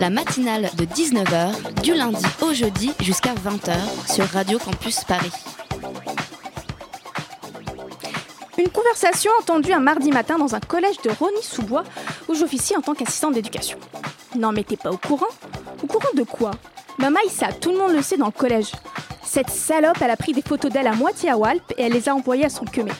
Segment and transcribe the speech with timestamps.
[0.00, 3.72] La matinale de 19h, du lundi au jeudi jusqu'à 20h
[4.12, 5.32] sur Radio Campus Paris.
[8.58, 11.84] Une conversation entendue un mardi matin dans un collège de Rony-sous-Bois
[12.28, 13.78] où j'officie en tant qu'assistante d'éducation.
[14.36, 15.26] Non mais t'es pas au courant?
[15.82, 16.52] Au courant de quoi?
[16.98, 18.72] Bah Maïssa, tout le monde le sait dans le collège.
[19.24, 22.08] Cette salope, elle a pris des photos d'elle à moitié à Walp et elle les
[22.08, 22.92] a envoyées à son queumé.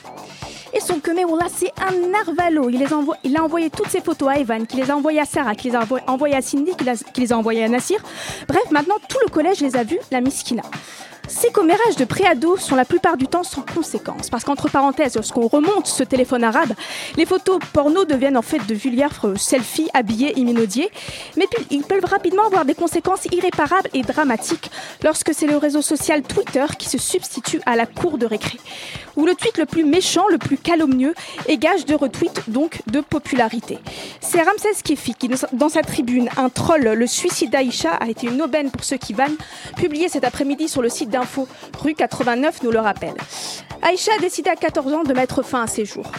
[0.75, 0.99] Et son
[1.35, 2.69] là, c'est un narvalo.
[2.69, 5.55] Il, les a envoyé toutes ses photos à Evan, qui les a envoyées à Sarah,
[5.55, 6.71] qui les a envo- envoyées à Cindy,
[7.13, 7.99] qui les a envoyées à Nassir.
[8.47, 10.63] Bref, maintenant, tout le collège les a vus, la miskina.
[11.35, 15.47] Ces commérages de préados sont la plupart du temps sans conséquence, parce qu'entre parenthèses, lorsqu'on
[15.47, 16.73] remonte ce téléphone arabe,
[17.17, 20.91] les photos porno deviennent en fait de vulgaires euh, selfies habillés et minaudiers,
[21.35, 24.69] mais puis ils peuvent rapidement avoir des conséquences irréparables et dramatiques
[25.03, 28.59] lorsque c'est le réseau social Twitter qui se substitue à la cour de récré,
[29.15, 31.15] où le tweet le plus méchant, le plus calomnieux,
[31.47, 33.79] est gage de retweet, donc de popularité.
[34.21, 38.41] C'est Ramsès Kefi qui, dans sa tribune, un troll, le suicide d'Aïcha a été une
[38.43, 39.35] aubaine pour ceux qui vannent,
[39.77, 41.09] publié cet après-midi sur le site
[41.79, 43.15] rue 89 nous le rappelle.
[43.81, 46.09] Aïcha a décidé à 14 ans de mettre fin à ses jours.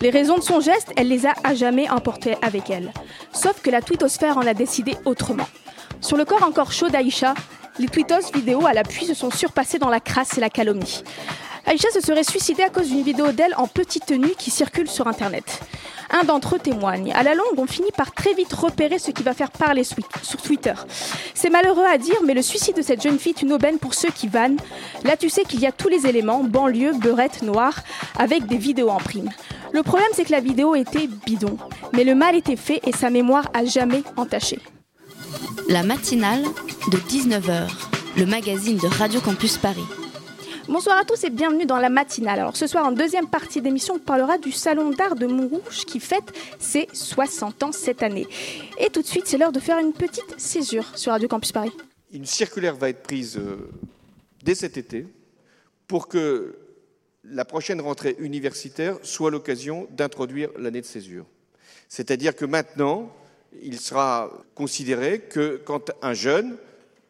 [0.00, 2.92] Les raisons de son geste, elle les a à jamais emportées avec elle.
[3.32, 5.48] Sauf que la twittosphère en a décidé autrement.
[6.00, 7.34] Sur le corps encore chaud d'Aïcha,
[7.78, 11.02] les tweetos vidéos à l'appui se sont surpassés dans la crasse et la calomnie.
[11.66, 15.06] Aïcha se serait suicidée à cause d'une vidéo d'elle en petite tenue qui circule sur
[15.06, 15.60] Internet.
[16.10, 17.12] Un d'entre eux témoigne.
[17.12, 20.42] À la longue, on finit par très vite repérer ce qui va faire parler sur
[20.42, 20.74] Twitter.
[21.34, 23.94] C'est malheureux à dire, mais le suicide de cette jeune fille est une aubaine pour
[23.94, 24.58] ceux qui vannent.
[25.04, 27.74] Là, tu sais qu'il y a tous les éléments, banlieue, beurette, noire,
[28.18, 29.28] avec des vidéos en prime.
[29.72, 31.58] Le problème, c'est que la vidéo était bidon.
[31.92, 34.58] Mais le mal était fait et sa mémoire a jamais entaché.
[35.68, 36.42] La matinale
[36.90, 37.68] de 19h,
[38.16, 39.84] le magazine de Radio Campus Paris.
[40.68, 42.40] Bonsoir à tous et bienvenue dans la matinale.
[42.40, 45.98] Alors ce soir, en deuxième partie d'émission, on parlera du Salon d'art de Montrouge qui
[45.98, 48.26] fête ses 60 ans cette année.
[48.78, 51.72] Et tout de suite, c'est l'heure de faire une petite césure sur Radio Campus Paris.
[52.12, 53.70] Une circulaire va être prise euh,
[54.44, 55.06] dès cet été
[55.86, 56.58] pour que
[57.24, 61.24] la prochaine rentrée universitaire soit l'occasion d'introduire l'année de césure.
[61.88, 63.10] C'est-à-dire que maintenant,
[63.62, 66.58] il sera considéré que quand un jeune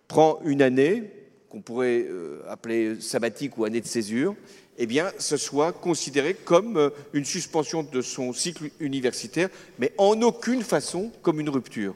[0.06, 1.10] prend une année,
[1.48, 4.34] qu'on pourrait euh, appeler sabbatique ou année de césure,
[4.76, 9.48] eh bien, ce soit considéré comme euh, une suspension de son cycle universitaire,
[9.78, 11.94] mais en aucune façon comme une rupture.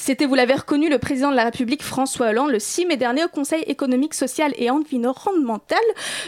[0.00, 3.24] C'était, vous l'avez reconnu, le président de la République François Hollande le 6 mai dernier
[3.24, 5.78] au Conseil économique, social et environnemental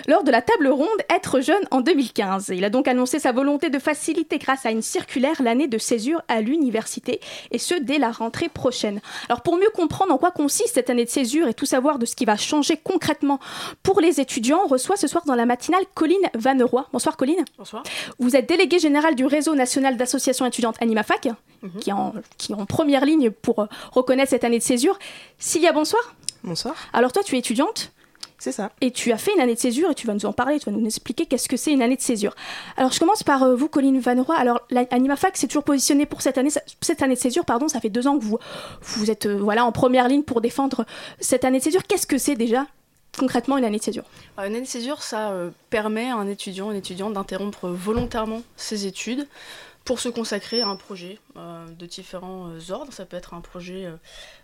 [0.09, 2.51] lors de la table ronde Être jeune en 2015.
[2.53, 6.21] Il a donc annoncé sa volonté de faciliter grâce à une circulaire l'année de césure
[6.27, 7.21] à l'université
[7.53, 9.01] et ce dès la rentrée prochaine.
[9.29, 12.07] Alors pour mieux comprendre en quoi consiste cette année de césure et tout savoir de
[12.07, 13.39] ce qui va changer concrètement
[13.85, 16.87] pour les étudiants, on reçoit ce soir dans la matinale Colline Vanneroy.
[16.93, 17.45] Bonsoir Colline.
[17.57, 17.85] Bonsoir.
[18.19, 21.29] Vous êtes déléguée générale du réseau national d'associations étudiantes AnimaFac,
[21.81, 24.99] qui, est en, qui est en première ligne pour euh, reconnaître cette année de césure.
[25.39, 26.15] Cilia, bonsoir.
[26.43, 27.93] Bonsoir, Alors toi, tu es étudiante
[28.39, 28.73] c'est ça.
[28.81, 30.71] et tu as fait une année de césure et tu vas nous en parler, tu
[30.71, 32.35] vas nous expliquer qu'est-ce que c'est une année de césure.
[32.79, 34.35] Alors je commence par euh, vous, Colline Vanneroy.
[34.35, 36.49] Alors la- AnimaFac s'est toujours positionné pour cette année,
[36.81, 38.39] cette année de césure, pardon, ça fait deux ans que vous,
[38.81, 40.87] vous êtes euh, voilà, en première ligne pour défendre
[41.21, 41.83] cette année de césure.
[41.87, 42.67] Qu'est-ce que c'est déjà
[43.19, 44.05] concrètement une année de césure?
[44.39, 48.87] Une année de césure, ça euh, permet à un étudiant, une étudiante d'interrompre volontairement ses
[48.87, 49.29] études
[49.91, 52.93] pour se consacrer à un projet euh, de différents euh, ordres.
[52.93, 53.93] Ça peut être un projet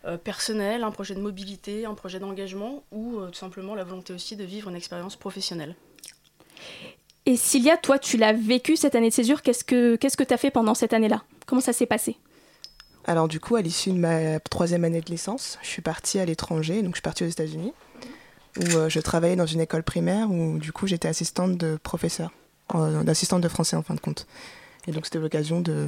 [0.05, 4.13] euh, personnel, un projet de mobilité, un projet d'engagement ou euh, tout simplement la volonté
[4.13, 5.77] aussi de vivre une expérience professionnelle.
[7.27, 9.41] Et Cilia, toi, tu l'as vécu cette année de césure.
[9.41, 11.23] Qu'est-ce que qu'est-ce que tu as fait pendant cette année-là?
[11.47, 12.17] Comment ça s'est passé?
[13.05, 16.25] Alors du coup, à l'issue de ma troisième année de licence, je suis partie à
[16.25, 17.73] l'étranger, donc je suis partie aux États-Unis,
[18.59, 22.33] où euh, je travaillais dans une école primaire où du coup j'étais assistante de professeur,
[22.75, 24.27] euh, d'assistante de français en fin de compte.
[24.89, 25.87] Et donc c'était l'occasion de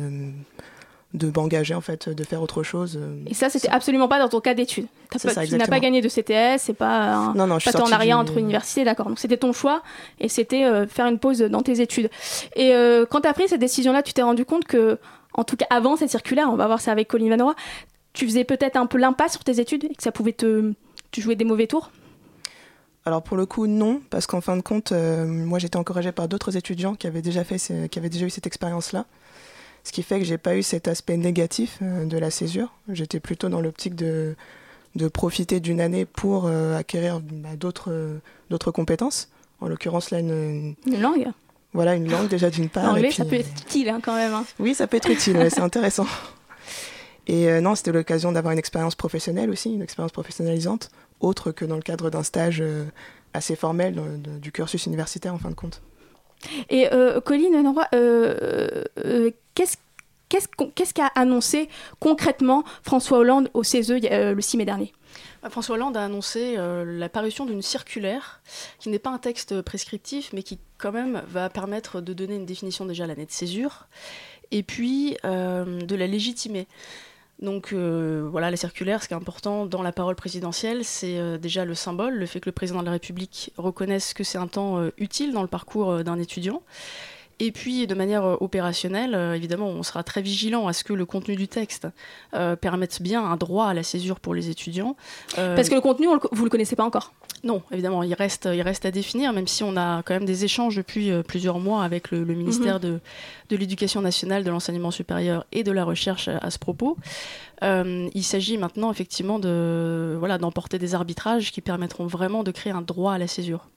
[1.15, 2.99] de m'engager en fait, de faire autre chose.
[3.01, 3.17] euh.
[3.27, 4.89] Et ça, c'était absolument pas dans ton cas d'études.
[5.19, 8.17] Tu n'as pas gagné de CTS, c'est pas un, Non, non, je pas en arrière
[8.23, 9.07] du- entre universités, d'accord.
[9.07, 9.83] Donc c'était ton choix
[10.21, 12.11] et c'était euh, faire une pause dans tes études.
[12.57, 14.99] Et euh, quand tu as pris cette décision-là, tu t'es rendu compte que,
[15.33, 17.55] en tout cas avant cette circulaire, on va voir ça avec Colin Vanois,
[18.13, 20.75] tu faisais peut-être un peu l'impasse sur tes études et que ça pouvait te.
[21.11, 21.91] Tu jouais des mauvais tours?
[23.09, 26.29] Alors pour le coup non, parce qu'en fin de compte, euh, moi j'étais encouragée par
[26.29, 29.07] d'autres étudiants qui avaient déjà fait, ce- qui avaient déjà eu cette expérience-là,
[29.83, 32.71] ce qui fait que j'ai pas eu cet aspect négatif euh, de la césure.
[32.91, 34.37] J'étais plutôt dans l'optique de
[34.95, 38.19] de profiter d'une année pour euh, acquérir bah, d'autres euh,
[38.75, 39.31] compétences.
[39.63, 41.29] En l'occurrence, là, une, Une langue
[41.73, 42.85] voilà, une langue déjà d'une part.
[42.93, 44.35] L'anglais, et ça puis, peut être utile hein, quand même.
[44.35, 44.45] hein.
[44.59, 46.07] Oui, ça peut être utile, ouais, c'est intéressant.
[47.27, 51.65] Et euh, non, c'était l'occasion d'avoir une expérience professionnelle aussi, une expérience professionnalisante, autre que
[51.65, 52.85] dans le cadre d'un stage euh,
[53.35, 55.83] assez formel de- de- du cursus universitaire en fin de compte.
[56.71, 57.55] Et euh, Colline
[57.95, 59.77] euh, euh, qu'est-ce
[60.29, 61.69] qu'est-ce qu'a annoncé
[62.01, 64.93] concrètement François Hollande au CESE euh, le 6 mai dernier?
[65.43, 68.41] Bah, François Hollande a annoncé euh, la parution d'une circulaire
[68.79, 72.47] qui n'est pas un texte prescriptif, mais qui quand même va permettre de donner une
[72.47, 73.87] définition déjà à l'année de césure,
[74.51, 76.67] et puis euh, de la légitimer.
[77.41, 81.39] Donc euh, voilà, la circulaire, ce qui est important dans la parole présidentielle, c'est euh,
[81.39, 84.49] déjà le symbole, le fait que le président de la République reconnaisse que c'est un
[84.49, 86.63] temps euh, utile dans le parcours d'un étudiant.
[87.41, 90.93] Et puis, de manière euh, opérationnelle, euh, évidemment, on sera très vigilant à ce que
[90.93, 91.87] le contenu du texte
[92.35, 94.97] euh, permette bien un droit à la césure pour les étudiants.
[95.39, 97.13] Euh, Parce que le contenu, le vous le connaissez pas encore?
[97.45, 100.45] non, évidemment, il reste, il reste à définir, même si on a quand même des
[100.45, 102.99] échanges depuis plusieurs mois avec le, le ministère de,
[103.49, 106.97] de l'Éducation nationale, de l'enseignement supérieur et de la recherche à, à ce propos.
[107.63, 112.73] Euh, il s'agit maintenant effectivement de voilà d'emporter des arbitrages qui permettront vraiment de créer
[112.73, 113.69] un droit à la césure.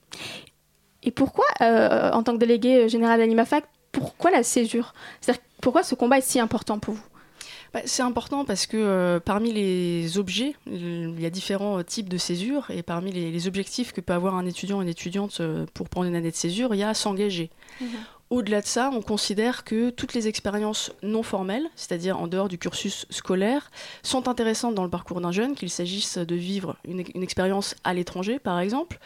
[1.04, 4.94] Et pourquoi, euh, en tant que délégué général d'Animafac, pourquoi la césure?
[5.20, 7.04] C'est-à-dire, pourquoi ce combat est si important pour vous?
[7.74, 12.10] Bah, c'est important parce que euh, parmi les objets, il y a différents euh, types
[12.10, 15.40] de césure et parmi les, les objectifs que peut avoir un étudiant ou une étudiante
[15.40, 17.50] euh, pour prendre une année de césure, il y a s'engager.
[18.30, 22.58] Au-delà de ça, on considère que toutes les expériences non formelles, c'est-à-dire en dehors du
[22.58, 23.72] cursus scolaire,
[24.04, 27.94] sont intéressantes dans le parcours d'un jeune, qu'il s'agisse de vivre une, une expérience à
[27.94, 29.00] l'étranger, par exemple,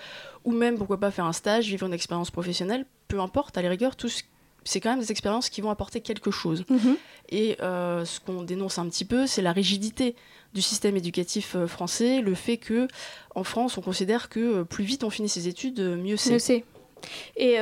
[0.46, 3.70] ou même, pourquoi pas, faire un stage, vivre une expérience professionnelle, peu importe, à la
[3.70, 4.24] rigueur, tout ce-
[4.64, 6.64] c'est quand même des expériences qui vont apporter quelque chose.
[7.30, 10.16] Et euh, ce qu'on dénonce un petit peu, c'est la rigidité
[10.54, 12.88] du système éducatif euh, français, le fait que
[13.36, 16.32] en France, on considère que euh, plus vite on finit ses études, mieux c'est.
[17.36, 17.58] Et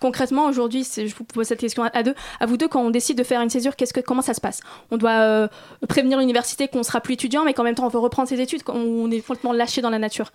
[0.00, 2.14] concrètement, aujourd'hui, je vous pose cette question à, deux.
[2.38, 4.40] À vous deux, quand on décide de faire une césure, qu'est-ce que, comment ça se
[4.40, 4.60] passe?
[4.90, 5.48] On doit euh,
[5.88, 8.62] prévenir l'université qu'on sera plus étudiant, mais qu'en même temps, on veut reprendre ses études,
[8.62, 10.30] qu'on est complètement lâché dans la nature.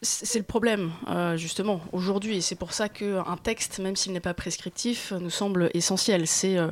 [0.00, 2.36] C'est le problème, euh, justement, aujourd'hui.
[2.36, 6.28] Et c'est pour ça qu'un texte, même s'il n'est pas prescriptif, nous semble essentiel.
[6.28, 6.68] C'est euh,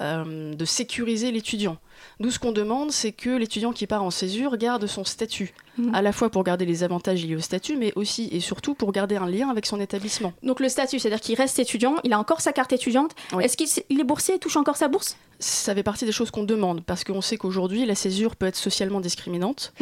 [0.00, 1.78] euh, de sécuriser l'étudiant.
[2.20, 5.94] Nous, ce qu'on demande, c'est que l'étudiant qui part en césure garde son statut, Mhm.
[5.94, 8.90] à la fois pour garder les avantages liés au statut, mais aussi et surtout pour
[8.90, 10.32] garder un lien avec son établissement.
[10.42, 13.12] Donc le statut, c'est-à-dire qu'il reste étudiant, il a encore sa carte étudiante.
[13.32, 13.44] Oui.
[13.44, 15.16] Est-ce qu'il est boursier et touche encore sa bourse?
[15.40, 18.56] Ça fait partie des choses qu'on demande, parce qu'on sait qu'aujourd'hui, la césure peut être
[18.56, 19.72] socialement discriminante.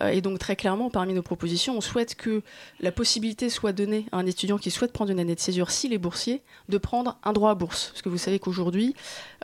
[0.00, 2.40] Euh, et donc, très clairement, parmi nos propositions, on souhaite que
[2.80, 5.92] la possibilité soit donnée à un étudiant qui souhaite prendre une année de césure, s'il
[5.92, 6.40] est boursier,
[6.70, 7.88] de prendre un droit à bourse.
[7.90, 8.94] Parce que vous savez qu'aujourd'hui,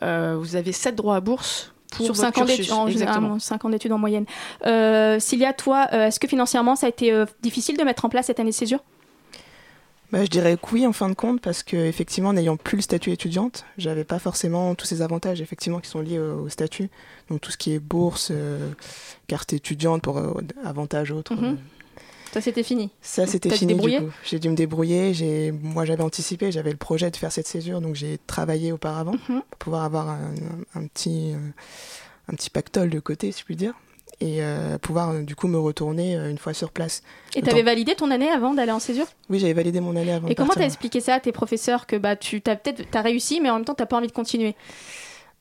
[0.02, 3.20] euh, vous avez 7 droits à bourse pour Sur votre 5 ans d'études, en Exactement.
[3.20, 4.26] général, cinq ans d'études en moyenne.
[4.66, 8.08] Euh, Cilia, toi, euh, est-ce que financièrement, ça a été euh, difficile de mettre en
[8.08, 8.80] place cette année de césure?
[10.10, 12.82] Bah, je dirais que oui en fin de compte parce que effectivement n'ayant plus le
[12.82, 16.88] statut étudiante, j'avais pas forcément tous ces avantages effectivement qui sont liés au, au statut.
[17.28, 18.70] Donc tout ce qui est bourse, euh,
[19.26, 20.32] carte étudiante pour euh,
[20.64, 21.34] avantages autres.
[21.34, 21.44] Mhm.
[21.44, 21.54] euh,
[22.32, 22.90] Ça, c'était fini.
[23.00, 24.10] ça c'était T'as fini du coup.
[24.24, 25.14] J'ai dû me débrouiller.
[25.14, 29.12] J'ai moi j'avais anticipé, j'avais le projet de faire cette césure donc j'ai travaillé auparavant
[29.28, 29.42] Mhm.
[29.50, 30.30] pour pouvoir avoir un,
[30.74, 31.38] un petit euh,
[32.30, 33.72] un petit pactole de côté si je puis dire
[34.20, 37.02] et euh, pouvoir euh, du coup me retourner une fois sur place.
[37.36, 39.06] Et tu avais validé ton année avant d'aller en césure?
[39.30, 40.28] Oui j'avais validé mon année avant.
[40.28, 43.40] Et comment t'as expliqué ça à tes professeurs que bah, tu as peut-être t'as réussi,
[43.40, 44.54] mais en même temps, t'as pas envie de continuer?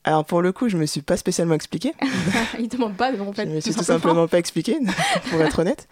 [0.04, 1.92] Alors pour le coup je me suis pas spécialement expliqué.
[2.58, 4.78] Ils demandent pas, mais en fait, je me suis tout simplement pas expliqué,
[5.30, 5.88] pour être honnête.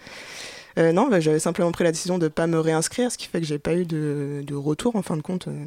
[0.78, 3.26] Euh, non, bah, j'avais simplement pris la décision de ne pas me réinscrire, ce qui
[3.28, 5.64] fait que j'ai pas eu de, de retour, en fin de compte, euh,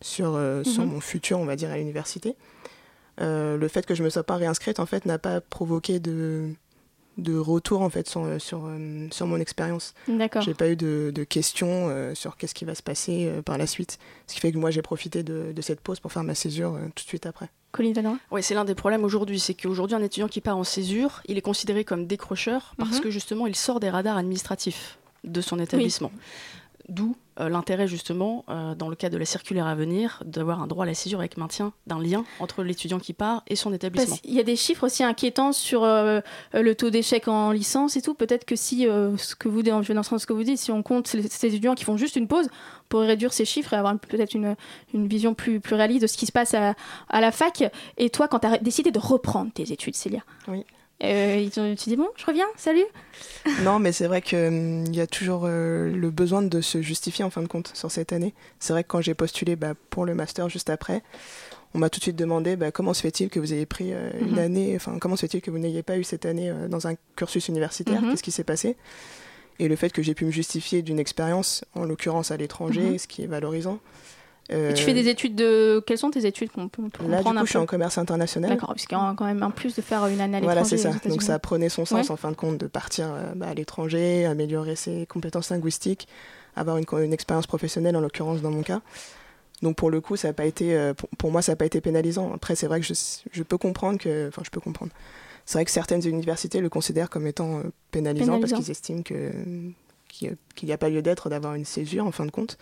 [0.00, 0.92] sur, euh, sur Mhm.
[0.92, 2.36] mon futur, on va dire, à l'université.
[3.18, 6.48] Le fait que je me sois pas réinscrite, en fait, n'a pas provoqué de,
[7.18, 8.68] de retour, en fait, sur, sur,
[9.12, 9.94] sur mon expérience.
[10.08, 10.42] D'accord.
[10.42, 13.56] J'ai pas eu de, de questions euh, sur qu'est-ce qui va se passer euh, par
[13.58, 13.98] la suite.
[14.26, 16.74] Ce qui fait que moi, j'ai profité de, de cette pause pour faire ma césure
[16.74, 17.48] euh, tout de suite après.
[17.74, 20.62] Colline Vanois Oui, c'est l'un des problèmes aujourd'hui, c'est qu'aujourd'hui, un étudiant qui part en
[20.64, 23.00] césure, il est considéré comme décrocheur parce Mhm.
[23.00, 26.12] que justement, il sort des radars administratifs de son établissement.
[26.88, 30.66] D'où euh, l'intérêt justement, euh, dans le cas de la circulaire à venir, d'avoir un
[30.66, 34.16] droit à la césure avec maintien d'un lien entre l'étudiant qui part et son établissement.
[34.16, 36.20] Qu'il y a des chiffres aussi inquiétants sur euh,
[36.52, 38.14] le taux d'échec en licence et tout.
[38.14, 40.32] Peut-être que si, euh, ce que vous, je vais dans le sens de ce que
[40.32, 43.06] vous dites, si on compte ces, ces étudiants qui font juste une pause, on pourrait
[43.06, 44.56] réduire ces chiffres et avoir peut-être une,
[44.92, 46.74] une vision plus, plus réaliste de ce qui se passe à,
[47.08, 47.64] à la fac.
[47.98, 50.64] Et toi, quand tu as décidé de reprendre tes études, Célia, Oui.
[51.02, 52.84] Euh, ils ont- tu dis bon, je reviens, salut.
[53.64, 57.30] Non, mais c'est vrai qu'il y a toujours euh, le besoin de se justifier en
[57.30, 58.32] fin de compte sur cette année.
[58.60, 61.02] C'est vrai que quand j'ai postulé bah, pour le master juste après,
[61.74, 64.10] on m'a tout de suite demandé bah, comment se fait-il que vous ayez pris euh,
[64.20, 64.38] une Mhm.
[64.38, 67.48] année, enfin comment se fait-il que vous n'ayez pas eu cette année dans un cursus
[67.48, 68.10] universitaire, Mhm.
[68.12, 68.76] qu'est-ce qui s'est passé?
[69.58, 72.98] Et le fait que j'ai pu me justifier d'une expérience, en l'occurrence à l'étranger, Mhm.
[72.98, 73.78] ce qui est valorisant.
[74.50, 75.82] Et tu Euh, fais des études de.
[75.86, 77.96] Quelles sont tes études qu'on peut Là, du comprendre coup, un je suis en commerce
[77.96, 78.50] international.
[78.50, 80.40] D'accord, parce qu'il y a quand même un plus de faire une année à.
[80.40, 80.90] Voilà, c'est ça.
[81.08, 82.12] Donc ça prenait son sens Ouais.
[82.12, 86.06] en fin de compte de partir euh, bah, à l'étranger, améliorer ses compétences linguistiques,
[86.56, 88.80] avoir une, expérience professionnelle en l'occurrence dans mon cas.
[89.62, 91.64] Donc pour le coup, ça a pas été, euh, pour, pour moi, ça n'a pas
[91.64, 92.30] été pénalisant.
[92.34, 92.92] Après, c'est vrai que je,
[93.32, 94.92] je peux comprendre que, enfin, je peux comprendre.
[95.46, 98.56] C'est vrai que certaines universités le considèrent comme étant euh, pénalisant, parce Pénalisant.
[98.58, 99.32] qu'ils estiment que
[100.08, 100.36] qu'il
[100.68, 102.56] n'y a pas lieu d'être d'avoir une césure en fin de compte.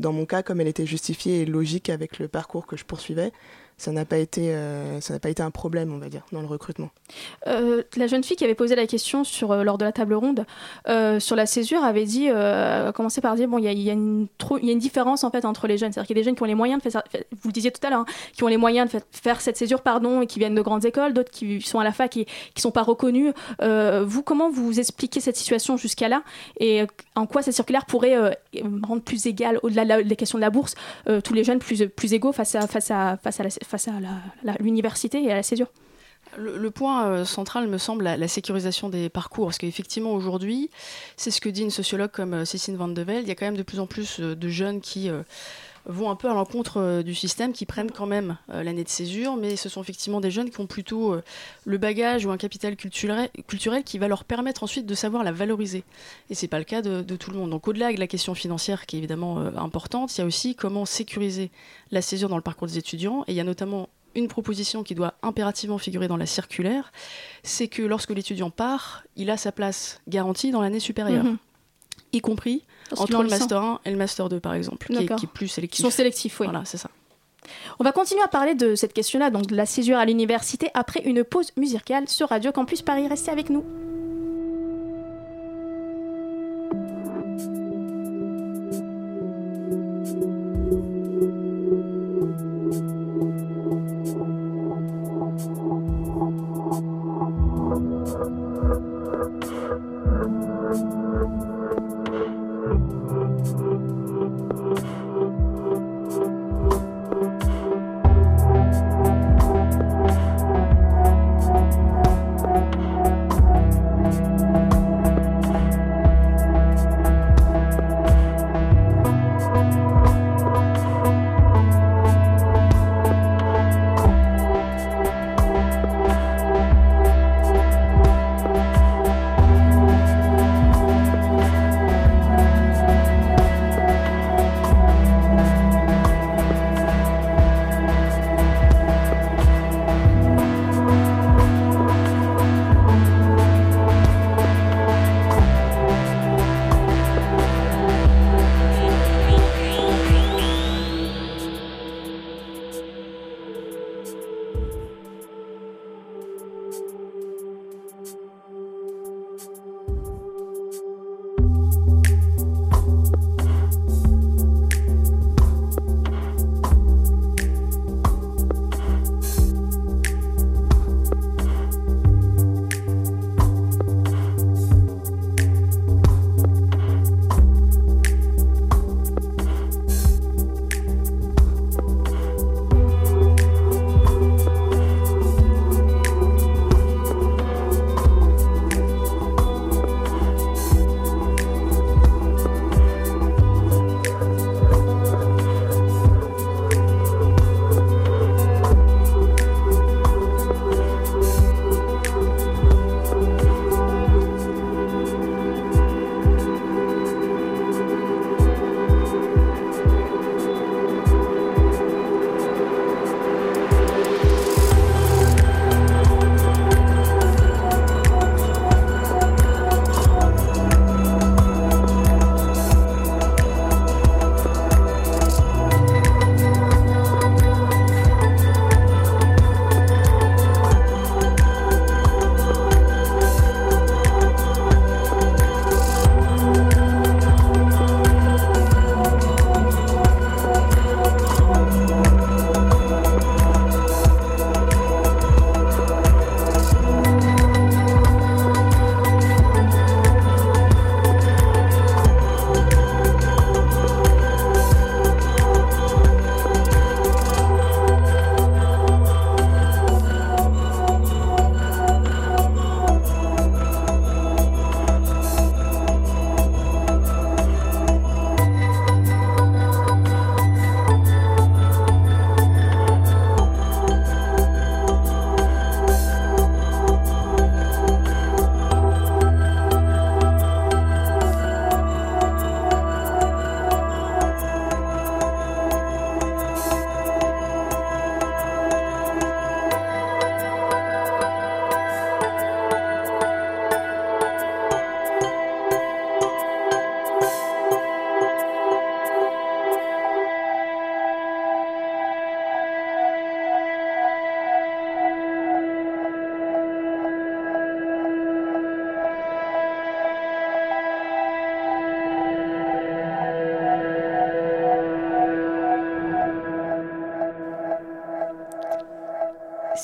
[0.00, 3.32] Dans mon cas, comme elle était justifiée et logique avec le parcours que je poursuivais,
[3.80, 6.42] ça n'a pas été, euh, ça n'a pas été un problème, on va dire, dans
[6.42, 6.90] le recrutement.
[7.46, 10.44] Euh, la jeune fille qui avait posé la question euh, lors de la table ronde
[11.18, 14.28] sur la césure avait dit, a commencé par dire bon, il y a, une
[14.78, 15.92] différence en fait entre les jeunes.
[15.92, 17.02] C'est-à-dire qu'il y a des jeunes qui ont les moyens de faire,
[17.40, 19.56] vous le disiez tout à l'heure, hein, qui ont les moyens de fa- faire cette
[19.56, 22.26] césure, pardon, et qui viennent de grandes écoles, d'autres qui sont à la fac et
[22.54, 23.32] qui sont pas reconnus.
[23.62, 26.22] Vous, comment vous expliquez cette situation jusqu'à là
[26.58, 26.82] et
[27.14, 28.36] en quoi cette circulaire pourrait
[28.82, 30.74] rendre plus égal, au-delà des questions de la bourse,
[31.24, 33.92] tous les jeunes plus, plus égaux face à, face à, face à, la- face à
[34.58, 35.68] l'université et à la césure.
[36.36, 40.70] Le, point euh, central me semble la, la sécurisation des parcours, parce qu'effectivement aujourd'hui,
[41.16, 43.34] c'est ce que dit une sociologue comme euh, Cécile Van de Velde, il y a
[43.34, 45.22] quand même de plus en plus euh, de jeunes qui euh,
[45.90, 48.88] vont un peu à l'encontre euh, du système, qui prennent quand même euh, l'année de
[48.88, 51.22] césure, mais ce sont effectivement des jeunes qui ont plutôt euh,
[51.64, 55.32] le bagage ou un capital culturel, culturel qui va leur permettre ensuite de savoir la
[55.32, 55.84] valoriser.
[56.30, 57.50] Et c'est pas le cas de, tout le monde.
[57.50, 60.84] Donc au-delà de la question financière qui est évidemment importante, il y a aussi comment
[60.84, 61.50] sécuriser
[61.90, 64.94] la césure dans le parcours des étudiants, et il y a notamment une proposition qui
[64.94, 66.92] doit impérativement figurer dans la circulaire,
[67.42, 71.38] c'est que lorsque l'étudiant part, il a sa place garantie dans l'année supérieure, Mhm.
[72.12, 74.92] Y compris Parce entre en le master 1 et le master 2 par exemple, qui
[74.94, 75.16] est, D'accord.
[75.18, 75.84] qui est plus sélectif.
[75.84, 76.46] sont sélectifs, oui.
[76.46, 76.90] Voilà, c'est ça.
[77.78, 81.00] On va continuer à parler de cette question-là, donc de la césure à l'université, après
[81.04, 83.08] une pause musicale sur Radio Campus Paris.
[83.08, 83.64] Restez avec nous.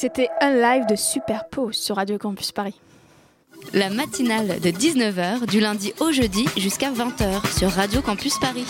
[0.06, 2.80] C'était un live de Superpose sur Radio Campus Paris.
[3.72, 8.68] La matinale de 19h du lundi au jeudi jusqu'à 20h sur Radio Campus Paris.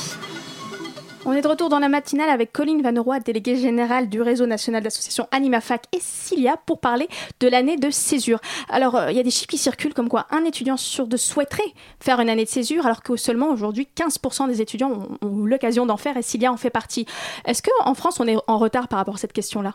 [1.27, 4.47] On est de retour dans la matinale avec Colline Van Roy, déléguée générale du réseau
[4.47, 7.07] national d'associations AnimaFac et Cilia pour parler
[7.41, 8.41] de l'année de césure.
[8.71, 11.19] Alors, euh, il y a des chiffres qui circulent comme quoi un étudiant sur deux
[11.19, 14.91] souhaiterait faire une année de césure, alors que seulement aujourd'hui 15% des étudiants
[15.21, 17.05] ont, ont l'occasion d'en faire et Cilia en fait partie.
[17.45, 19.75] Est-ce qu'en France, on est en retard par rapport à cette question-là?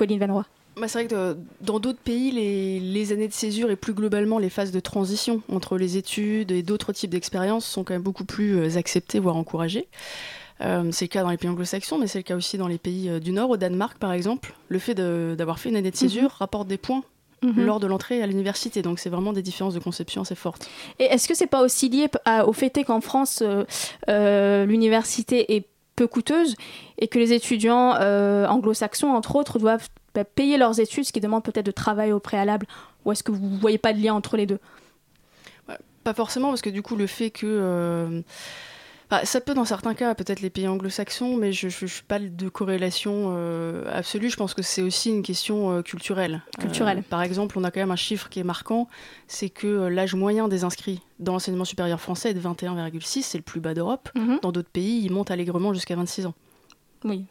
[0.00, 0.46] Colline Van Roy.
[0.76, 4.38] Bah, c'est vrai que dans d'autres pays, les, les, années de césure et plus globalement
[4.38, 8.24] les phases de transition entre les études et d'autres types d'expériences sont quand même beaucoup
[8.24, 9.88] plus euh, acceptées, voire encouragées.
[10.62, 12.78] Euh, c'est le cas dans les pays anglo-saxons, mais c'est le cas aussi dans les
[12.78, 14.54] pays euh, du Nord, au Danemark par exemple.
[14.68, 16.44] Le fait d'avoir fait une année de césure mm -hmm.
[16.44, 17.02] rapporte des points
[17.42, 17.64] -hmm.
[17.68, 18.80] lors de l'entrée à l'université.
[18.82, 20.68] Donc c'est vraiment des différences de conception assez fortes.
[20.98, 25.64] Et est-ce que c'est pas aussi lié à, au fait qu'en France, euh, l'université est
[26.00, 26.56] peu coûteuse
[26.96, 27.90] et que les étudiants
[28.48, 32.20] anglo-saxons, entre autres, doivent bah, payer leurs études, ce qui demande peut-être de travail au
[32.20, 32.66] préalable.
[33.04, 34.58] Ou est-ce que vous ne voyez pas de lien entre les deux?
[36.02, 37.46] Pas forcément, parce que du coup, le fait que...
[37.46, 38.22] Euh,
[39.10, 42.18] bah, ça peut dans certains cas, peut-être les pays anglo-saxons, mais je ne suis pas
[42.18, 44.30] de corrélation euh, absolue.
[44.30, 46.42] Je pense que c'est aussi une question euh, culturelle.
[46.58, 47.02] Culturelle.
[47.02, 48.88] par exemple, on a quand même un chiffre qui est marquant,
[49.26, 53.44] c'est que l'âge moyen des inscrits dans l'enseignement supérieur français est de 21,6, c'est le
[53.44, 54.08] plus bas d'Europe.
[54.14, 54.40] Mm -hmm.
[54.40, 56.34] Dans d'autres pays, il monte allègrement jusqu'à 26 ans.
[57.04, 57.26] Oui,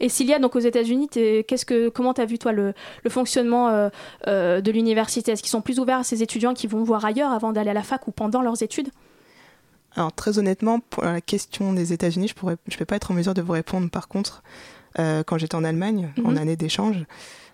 [0.00, 3.68] et Cilia, donc aux États-Unis, qu'est-ce que, comment tu as vu toi le, le fonctionnement
[3.68, 3.88] euh,
[4.26, 5.32] euh, de l'université?
[5.32, 7.74] Est-ce qu'ils sont plus ouverts à ces étudiants qui vont voir ailleurs avant d'aller à
[7.74, 8.88] la fac ou pendant leurs études?
[9.96, 13.14] Alors très honnêtement, pour la question des États-Unis, je ne je peux pas être en
[13.14, 13.88] mesure de vous répondre.
[13.90, 14.42] Par contre,
[14.98, 16.26] euh, quand j'étais en Allemagne, mm -hmm.
[16.26, 17.04] en année d'échange,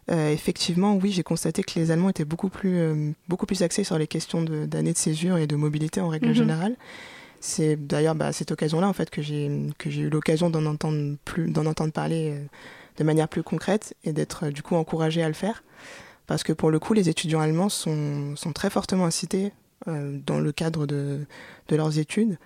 [0.09, 4.09] effectivement, oui, j'ai constaté que les Allemands étaient beaucoup plus, beaucoup plus axés sur les
[4.09, 6.42] questions d'années de, de, césure et de mobilité en règle mm -hmm.
[6.42, 6.74] générale.
[7.40, 10.66] C'est d'ailleurs bah, à cette occasion-là en fait que j'ai que j'ai eu l'occasion d'en
[10.66, 12.44] entendre plus d'en entendre parler euh,
[12.98, 15.64] de manière plus concrète et d'être euh, du coup encouragé à le faire
[16.26, 19.53] parce que pour le coup les étudiants allemands sont, sont très fortement incités
[19.88, 21.21] euh, dans le cadre de,
[21.69, 22.38] de leurs études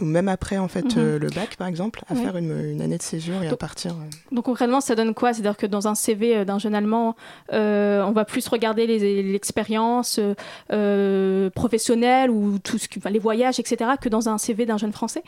[0.00, 0.88] ou même après en fait Mhm.
[0.90, 0.98] mm -hmm.
[1.14, 2.22] euh, le bac par exemple à Oui.
[2.24, 5.14] faire une, une, année de césure et Donc- à partir euh, Donc concrètement, ça donne
[5.14, 5.32] quoi?
[5.32, 7.14] C'est-à-dire que dans un CV d'un jeune Allemand,
[8.08, 8.84] on va plus regarder
[9.32, 10.18] l'expérience
[11.54, 14.92] professionnelle ou tout ce qui, enfin, les voyages, etc., que dans un CV d'un jeune
[14.92, 15.22] Français?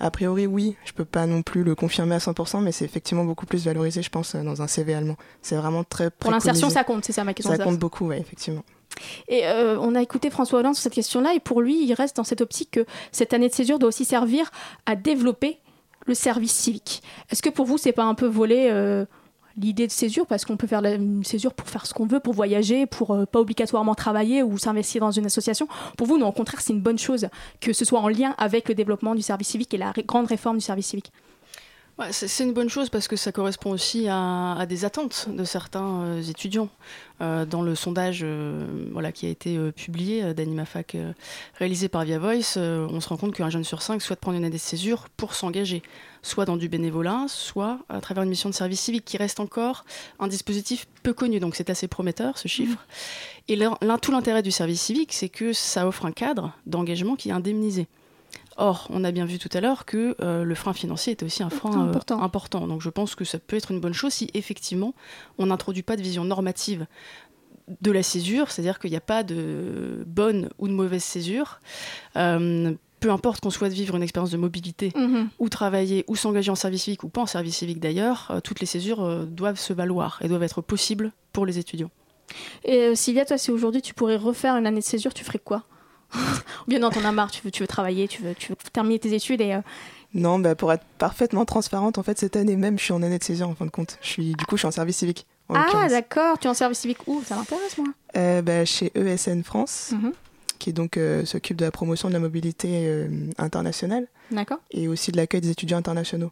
[0.00, 3.24] A priori, oui, je peux pas non plus le confirmer à 100%, mais c'est effectivement
[3.24, 5.16] beaucoup plus valorisé, je pense, dans un CV allemand.
[5.42, 7.54] C'est vraiment très Pour l'insertion, ça compte, c'est ça ma question.
[7.54, 8.64] Ça compte beaucoup, oui, effectivement.
[9.28, 12.16] Et euh, on a écouté François Hollande sur cette question-là, et pour lui, il reste
[12.16, 14.50] dans cette optique que cette année de césure doit aussi servir
[14.86, 15.58] à développer
[16.06, 17.02] le service civique.
[17.30, 19.04] Est-ce que pour vous, c'est pas un peu voler euh,
[19.56, 20.26] l'idée de césure?
[20.26, 23.26] Parce qu'on peut faire une césure pour faire ce qu'on veut, pour voyager, pour euh,
[23.26, 25.68] pas obligatoirement travailler ou s'investir dans une association.
[25.96, 27.28] Pour vous, non, au contraire, c'est une bonne chose
[27.60, 30.56] que ce soit en lien avec le développement du service civique et la grande réforme
[30.56, 31.12] du service civique.
[32.00, 35.44] Ouais, c'est une bonne chose parce que ça correspond aussi à, à des attentes de
[35.44, 36.70] certains euh, étudiants.
[37.20, 40.96] Euh, dans le sondage euh, voilà, qui a été publié d'AnimaFac
[41.58, 44.44] réalisé par Via Voice, on se rend compte qu'un jeune sur cinq souhaite prendre une
[44.44, 45.82] année de césure pour s'engager,
[46.22, 49.84] soit dans du bénévolat, soit à travers une mission de service civique qui reste encore
[50.18, 51.38] un dispositif peu connu.
[51.38, 52.78] Donc c'est assez prometteur ce chiffre.
[53.48, 57.14] Et l'un- l'un- tout l'intérêt du service civique, c'est que ça offre un cadre d'engagement
[57.14, 57.88] qui est indemnisé.
[58.60, 61.42] Or, on a bien vu tout à l'heure que euh, le frein financier était aussi
[61.42, 62.20] un frein euh, Important.
[62.22, 62.66] important.
[62.68, 64.94] Donc je pense que ça peut être une bonne chose si effectivement
[65.38, 66.86] on n'introduit pas de vision normative
[67.80, 71.60] de la césure, c'est-à-dire qu'il n'y a pas de bonne ou de mauvaise césure.
[72.16, 74.92] Euh, peu importe qu'on souhaite vivre une expérience de mobilité
[75.38, 78.60] ou travailler ou s'engager en service civique ou pas en service civique d'ailleurs, euh, toutes
[78.60, 81.90] les césures euh, doivent se valoir et doivent être possibles pour les étudiants.
[82.62, 85.64] Et Sylvia, toi, si aujourd'hui tu pourrais refaire une année de césure, tu ferais quoi?
[86.66, 88.56] Ou bien non, t'en as marre, tu veux, tu veux travailler, tu veux, tu veux
[88.72, 89.54] terminer tes études et...
[89.54, 89.60] euh,
[90.14, 93.18] Non, bah, pour être parfaitement transparente, en fait, cette année même, je suis en année
[93.18, 93.98] de césure, en fin de compte.
[94.02, 95.26] Je suis, du coup, je suis en service civique.
[95.48, 97.22] en Ah, d'accord, tu es en service civique où?
[97.24, 97.88] Ça m'intéresse, moi.
[98.16, 100.12] Euh, bah, Chez ESN France, Mhm.
[100.58, 104.58] qui donc euh, s'occupe de la promotion de la mobilité euh, internationale D'accord.
[104.72, 106.30] et aussi de l'accueil des étudiants internationaux.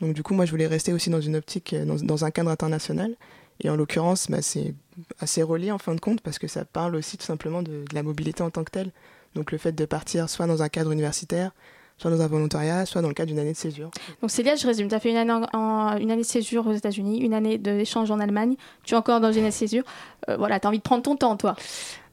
[0.00, 2.50] Donc du coup, moi, je voulais rester aussi dans une optique, dans, dans un cadre
[2.50, 3.14] international.
[3.60, 4.74] Et en l'occurrence, bah, c'est
[5.20, 8.02] assez relié en fin de compte parce que ça parle aussi tout simplement de, la
[8.02, 8.90] mobilité en tant que telle.
[9.34, 11.52] Donc le fait de partir soit dans un cadre universitaire,
[11.98, 13.90] soit dans un volontariat, soit dans le cadre d'une année de césure.
[14.20, 17.58] Donc Célia, je résume, tu as fait une année de césure aux États-Unis, une année
[17.58, 19.84] d'échange en Allemagne, tu es encore dans une année de césure.
[20.28, 21.56] Euh, voilà, tu as envie de prendre ton temps, toi.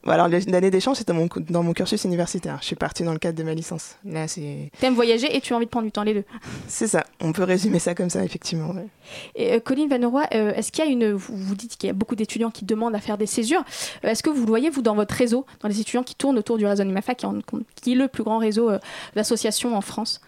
[0.04, 2.58] Voilà, alors, l'année d'échange, c'était dans mon, dans mon cursus universitaire.
[2.60, 3.96] Je suis partie dans le cadre de ma licence.
[4.04, 6.24] Là, c'est Tu aimes voyager et tu as envie de prendre du temps, les deux.
[6.68, 7.04] c'est ça.
[7.20, 8.70] On peut résumer ça comme ça, effectivement.
[8.72, 8.86] ouais.
[9.34, 11.12] Et euh, Colline euh, est-ce qu'il y a une.
[11.12, 13.64] Vous, vous dites qu'il y a beaucoup d'étudiants qui demandent à faire des césures.
[14.04, 16.38] Euh, est-ce que vous le voyez, vous, dans votre réseau, dans les étudiants qui tournent
[16.38, 17.38] autour du réseau NIMAFA, qui, en-
[17.82, 18.78] qui est le plus grand réseau euh,
[19.16, 20.20] d'associations en France?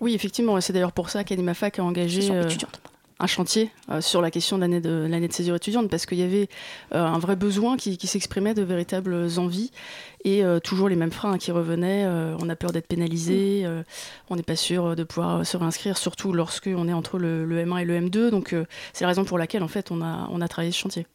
[0.00, 2.80] Oui, effectivement, c'est d'ailleurs pour ça qu'AnimaFac a engagé euh, étudiantes.
[3.20, 6.22] Un chantier sur la question de l'année de, l'année de césure étudiante, parce qu'il y
[6.22, 6.48] avait
[6.92, 9.72] un vrai besoin qui, s'exprimait, de véritables envies,
[10.24, 12.06] et toujours les mêmes freins qui revenaient.
[12.40, 13.66] on a peur d'être pénalisé,
[14.30, 17.82] on n'est pas sûr de pouvoir se réinscrire, surtout lorsque on est entre le, M1
[17.82, 18.30] et le M2.
[18.30, 18.54] Donc
[18.92, 21.06] c'est la raison pour laquelle en fait on a, on a travaillé ce chantier.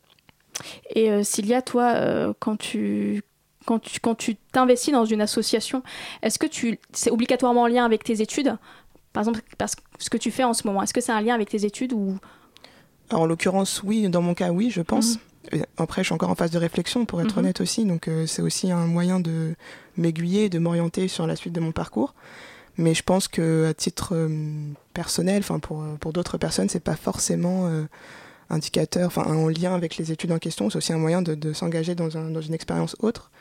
[0.89, 3.23] Et euh, Cilia, toi, quand tu
[3.65, 5.83] quand tu quand tu t'investis dans une association,
[6.21, 8.57] est-ce que tu c'est obligatoirement en lien avec tes études
[9.13, 11.21] Par exemple, parce que ce que tu fais en ce moment, est-ce que c'est un
[11.21, 12.17] lien avec tes études ou?
[13.11, 14.09] En l'occurrence, oui.
[14.09, 15.17] Dans mon cas, oui, je pense.
[15.51, 15.63] Mhm.
[15.77, 17.39] Après, je suis encore en phase de réflexion, pour être mhm.
[17.39, 17.85] honnête aussi.
[17.85, 19.55] Donc, c'est aussi un moyen de
[19.97, 22.15] m'aiguiller, de m'orienter sur la suite de mon parcours.
[22.77, 24.29] Mais je pense que à titre
[24.95, 27.69] personnel, enfin pour, pour d'autres personnes, c'est pas forcément
[28.53, 30.69] indicateur, enfin en lien avec les études en question.
[30.69, 33.31] C'est aussi un moyen de, s'engager dans, une expérience autre,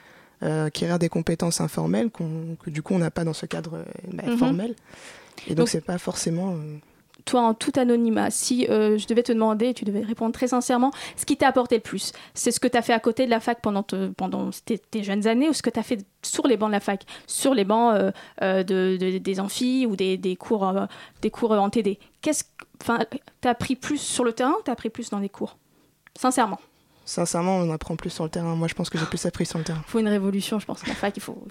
[0.43, 3.85] euh, acquérir des compétences informelles que du coup on n'a pas dans ce cadre euh,
[4.13, 4.39] bah, mhm.
[4.39, 4.75] formel.
[5.49, 6.55] Et donc, c'est pas forcément.
[6.55, 6.79] Euh,
[7.25, 11.25] toi, en tout anonymat, si je devais te demander, tu devais répondre très sincèrement, ce
[11.25, 13.39] qui t'a apporté le plus, c'est ce que tu as fait à côté de la
[13.39, 16.71] fac pendant, pendant tes, jeunes années ou ce que tu as fait sur les bancs
[16.71, 17.97] de la fac, sur les bancs
[18.41, 20.75] de, des amphis ou des, des cours,
[21.21, 22.43] des cours en TD Qu'est-ce
[22.83, 22.99] Enfin,
[23.41, 25.57] t'as appris plus sur le terrain ou t'as appris plus dans les cours?
[26.19, 26.59] Sincèrement.
[27.05, 28.55] Sincèrement, on apprend plus sur le terrain.
[28.55, 29.83] Moi, je pense que j'ai plus appris sur le terrain.
[29.87, 30.83] Il faut une révolution, je pense.
[30.89, 31.45] En fac, il faut,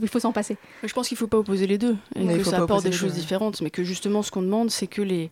[0.00, 0.56] il faut s'en passer.
[0.82, 1.96] Je pense qu'il ne faut pas opposer les deux.
[2.14, 3.60] Et que ça apporte des choses différentes.
[3.60, 5.30] Mais que justement, ce qu'on demande, c'est que les,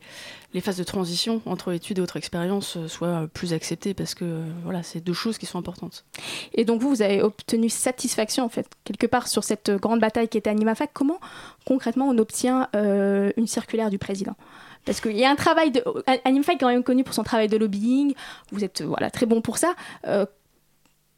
[0.53, 3.95] les phases de transition entre études et autres expériences euh, soient plus acceptées.
[3.95, 6.05] Parce que euh, voilà, c'est deux choses qui sont importantes.
[6.53, 10.29] Et donc, vous, vous avez obtenu satisfaction, en fait, quelque part, sur cette grande bataille
[10.29, 10.91] qui était AnimaFac.
[10.93, 11.21] Comment,
[11.65, 14.37] concrètement, on obtient euh, une circulaire du président?
[14.85, 15.83] Parce qu'il y a un travail de.
[16.25, 18.15] Animefy est quand même connu pour son travail de lobbying.
[18.53, 19.75] Vous êtes voilà, très bon pour ça.
[20.07, 20.27] Euh,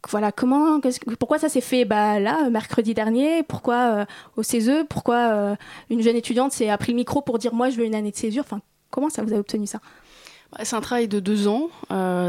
[0.09, 0.79] voilà, comment,
[1.19, 1.83] pourquoi ça s'est fait?
[1.83, 4.05] Bah, là, mercredi dernier Pourquoi euh,
[4.37, 5.55] au CESE Pourquoi euh,
[5.89, 8.15] une jeune étudiante s'est pris le micro pour dire moi je veux une année de
[8.15, 8.43] césure?
[8.45, 9.79] Enfin, Comment ça vous a obtenu ça?
[10.51, 11.69] Bah, c'est un travail de deux ans.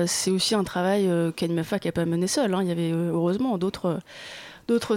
[0.06, 2.54] c'est aussi un travail euh, qu'Animafac n'a pas mené seul.
[2.54, 2.62] Hein.
[2.62, 4.00] Il y avait heureusement d'autres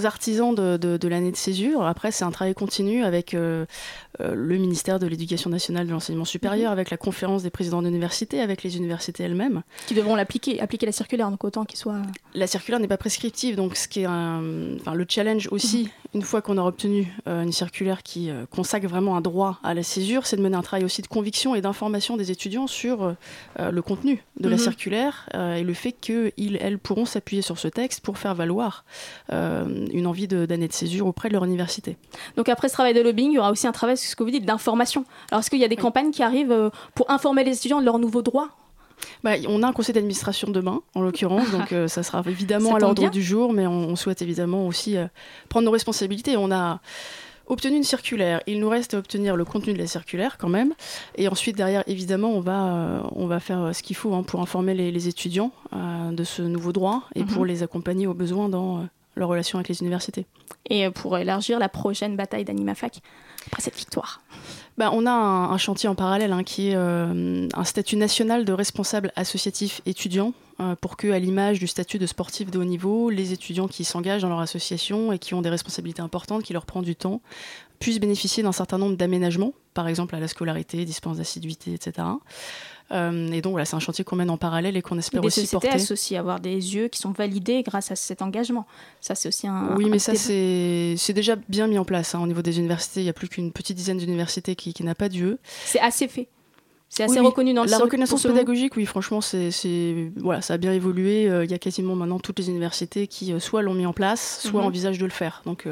[0.05, 1.85] artisans de, l'année de césure.
[1.85, 6.25] Après, c'est un travail continu avec euh, euh, le ministère de l'Éducation nationale de l'enseignement
[6.25, 6.73] supérieur, mhm.
[6.73, 9.63] avec la conférence des présidents d'université, avec les universités elles-mêmes.
[9.87, 12.01] Qui devront l'appliquer, appliquer la circulaire, donc autant qu'il soit.
[12.33, 14.41] La circulaire n'est pas prescriptive, donc ce qui est un,
[14.79, 15.89] enfin, le challenge aussi, mhm.
[16.15, 19.83] une fois qu'on aura obtenu euh, une circulaire qui consacre vraiment un droit à la
[19.83, 23.15] césure, c'est de mener un travail aussi de conviction et d'information des étudiants sur
[23.59, 24.61] le contenu de la mhm.
[24.61, 28.85] circulaire et le fait qu'ils, elles pourront s'appuyer sur ce texte pour faire valoir
[29.31, 31.97] euh, une envie d'année de, césure auprès de leur université.
[32.37, 34.29] Donc après ce travail de lobbying, il y aura aussi un travail, ce que vous
[34.29, 35.05] dites, d'information.
[35.31, 37.85] Alors est-ce qu'il y a des campagnes qui arrivent euh, pour informer les étudiants de
[37.85, 38.49] leurs nouveaux droits?
[39.23, 42.79] Bah, on a un conseil d'administration demain, en l'occurrence, donc euh, ça sera évidemment à
[42.79, 44.95] l'ordre du jour, mais on, souhaite évidemment aussi
[45.49, 46.37] prendre nos responsabilités.
[46.37, 46.81] On a
[47.47, 48.41] obtenu une circulaire.
[48.45, 50.73] Il nous reste à obtenir le contenu de la circulaire quand même.
[51.15, 54.73] Et ensuite, derrière, évidemment, on va, on va faire ce qu'il faut hein, pour informer
[54.75, 57.47] les, étudiants de ce nouveau droit et pour mhm.
[57.47, 60.25] les accompagner au besoin dans leur relation avec les universités.
[60.69, 63.01] Et euh, pour élargir la prochaine bataille d'AnimaFac
[63.47, 64.21] après cette victoire
[64.77, 68.53] bah, on a un, chantier en parallèle hein, qui est euh, un statut national de
[68.53, 73.09] responsable associatif étudiant euh, pour que, à l'image du statut de sportif de haut niveau,
[73.09, 76.65] les étudiants qui s'engagent dans leur association et qui ont des responsabilités importantes, qui leur
[76.65, 77.21] prend du temps,
[77.79, 82.07] puissent bénéficier d'un certain nombre d'aménagements, par exemple à la scolarité, dispense d'assiduité, etc.
[82.91, 85.47] Euh, et donc voilà, c'est un chantier qu'on mène en parallèle et qu'on espère aussi
[85.47, 85.69] porter.
[85.75, 88.65] Des aussi avoir des yeux qui sont validés grâce à cet engagement.
[88.99, 89.75] Ça, c'est aussi un.
[89.77, 92.15] Oui, mais ça, c'est déjà bien mis en place.
[92.15, 92.21] Hein.
[92.21, 94.95] Au niveau des universités, il n'y a plus qu'une petite dizaine d'universités qui, qui n'a
[94.95, 95.39] pas d'yeux.
[95.65, 96.27] C'est assez fait.
[96.89, 100.73] C'est assez reconnu dans le La reconnaissance pédagogique, oui, franchement, c'est voilà, ça a bien
[100.73, 101.29] évolué.
[101.29, 103.93] Euh, il y a quasiment maintenant toutes les universités qui euh, soit l'ont mis en
[103.93, 104.67] place, soit mhm.
[104.67, 105.41] envisagent de le faire.
[105.45, 105.67] Donc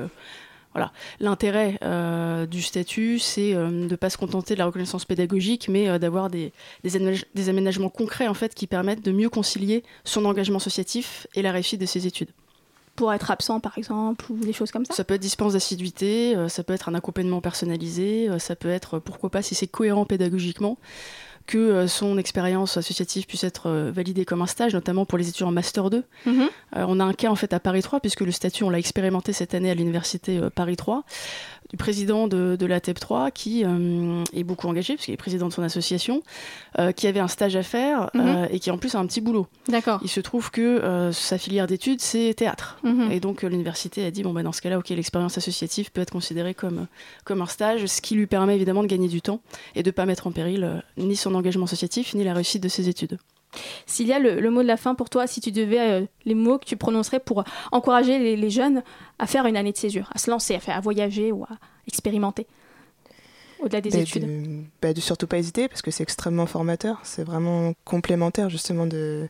[0.74, 0.92] voilà.
[1.20, 5.68] L'intérêt euh, du statut, c'est euh, de ne pas se contenter de la reconnaissance pédagogique,
[5.68, 6.54] mais euh, d'avoir des,
[6.84, 11.52] des, aménagements concrets en fait, qui permettent de mieux concilier son engagement associatif et la
[11.52, 12.30] réussite de ses études.
[12.96, 14.94] Pour être absent, par exemple, ou des choses comme ça?
[14.94, 19.30] Ça peut être dispense d'assiduité, ça peut être un accompagnement personnalisé, ça peut être, pourquoi
[19.30, 20.78] pas, si c'est cohérent pédagogiquement,
[21.50, 25.30] que euh, son expérience associative puisse être euh, validée comme un stage, notamment pour les
[25.30, 26.04] étudiants en Master 2.
[26.28, 26.42] Mhm.
[26.78, 28.78] Euh, on a un cas en fait à Paris 3, puisque le statut, on l'a
[28.78, 31.04] expérimenté cette année à l'université Paris 3
[31.70, 35.54] du président de, la TEP 3 qui euh, est beaucoup engagé, puisqu'il est président de
[35.54, 36.24] son association,
[36.78, 38.22] euh, qui avait un stage à faire mhm.
[38.26, 39.48] euh, et qui en plus a un petit boulot.
[39.68, 40.00] D'accord.
[40.04, 42.80] Il se trouve que sa filière d'études, c'est théâtre.
[42.84, 43.12] Mhm.
[43.12, 46.12] Et donc l'université a dit, bon, bah, dans ce cas-là, ok, l'expérience associative peut être
[46.12, 46.88] considérée comme,
[47.24, 49.42] comme un stage, ce qui lui permet évidemment de gagner du temps
[49.76, 52.70] et de ne pas mettre en péril ni son engagement associatif, ni la réussite de
[52.70, 53.18] ses études.
[53.86, 56.36] S'il y a le, mot de la fin pour toi, si tu devais, euh, les
[56.36, 58.84] mots que tu prononcerais pour encourager les, jeunes
[59.18, 61.50] à faire une année de césure, à se lancer, à, faire, à voyager ou à
[61.88, 62.46] expérimenter
[63.60, 64.26] au-delà des Bah, études?
[64.26, 67.00] de, bah, de surtout pas hésiter parce que c'est extrêmement formateur.
[67.04, 69.28] C'est vraiment complémentaire justement de,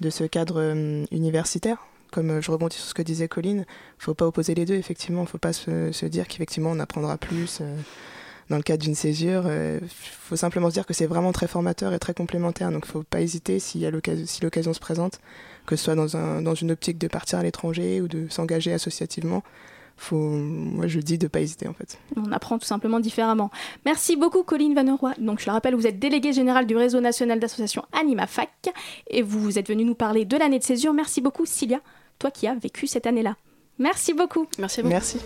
[0.00, 1.78] de ce cadre euh, universitaire.
[2.10, 3.64] Comme euh, je rebondis sur ce que disait Colline,
[3.98, 4.74] faut pas opposer les deux.
[4.74, 7.76] Effectivement, faut pas se, se dire qu'effectivement on apprendra plus euh,
[8.50, 9.44] dans le cadre d'une césure.
[9.46, 12.70] Il faut simplement se dire que c'est vraiment très formateur et très complémentaire.
[12.70, 15.20] Donc, faut pas hésiter s'il y a l'occasion, si l'occasion se présente,
[15.66, 18.72] que ce soit dans, un, dans une optique de partir à l'étranger ou de s'engager
[18.72, 19.42] associativement
[20.00, 21.98] faut, moi je dis de pas hésiter en fait.
[22.16, 23.50] On apprend tout simplement différemment.
[23.84, 25.12] Merci beaucoup Colline Vaneroy.
[25.18, 28.70] Donc je le rappelle, vous êtes déléguée générale du réseau national d'associations AnimaFac
[29.08, 30.94] et vous êtes venue nous parler de l'année de césure.
[30.94, 31.80] Merci beaucoup Cilia,
[32.18, 33.36] toi qui as vécu cette année-là.
[33.78, 34.46] Merci beaucoup.
[34.58, 34.92] Merci beaucoup.
[34.92, 35.18] Merci.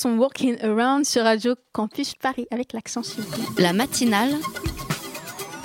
[0.00, 3.22] Son Walking Around sur Radio Campus Paris avec l'accent sur
[3.58, 4.30] La matinale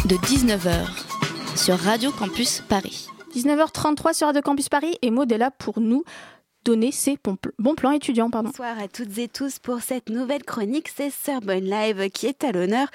[0.03, 3.07] de 19h sur Radio Campus Paris.
[3.33, 6.03] 19h33 sur Radio Campus Paris et Maud est là pour nous
[6.65, 7.17] donner ses
[7.59, 8.29] bons plans étudiants.
[8.29, 8.49] Pardon.
[8.49, 10.89] Bonsoir à toutes et tous pour cette nouvelle chronique.
[10.93, 12.87] C'est Sorbonne Live qui est à l'honneur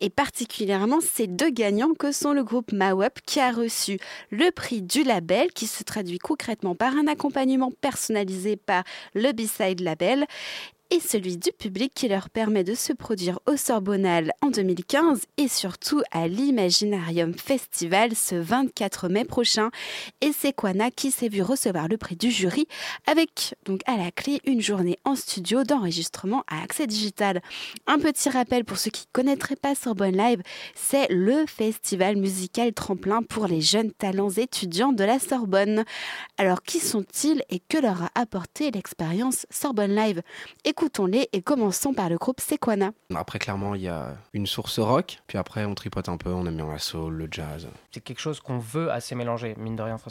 [0.00, 3.98] et particulièrement ces deux gagnants que sont le groupe Mawap qui a reçu
[4.30, 9.80] le prix du label qui se traduit concrètement par un accompagnement personnalisé par le B-Side
[9.80, 10.24] Label
[10.90, 15.48] et celui du public qui leur permet de se produire au Sorbonnal en 2015 et
[15.48, 19.70] surtout à l'Imaginarium Festival ce 24 mai prochain.
[20.20, 22.66] Et c'est Kwana qui s'est vu recevoir le prix du jury
[23.06, 27.42] avec donc à la clé une journée en studio d'enregistrement à accès digital.
[27.86, 30.42] Un petit rappel pour ceux qui ne connaîtraient pas Sorbonne Live,
[30.74, 35.84] c'est le festival musical tremplin pour les jeunes talents étudiants de la Sorbonne.
[36.38, 40.22] Alors qui sont-ils et que leur a apporté l'expérience Sorbonne Live?
[40.76, 42.90] Écoutons-les et commençons par le groupe Sequana.
[43.14, 46.44] Après, clairement, il y a une source rock, puis après, on tripote un peu, on
[46.44, 47.66] aime bien la soul, le jazz.
[47.92, 49.94] C'est quelque chose qu'on veut assez mélanger, mine de rien.
[49.94, 50.10] Enfin,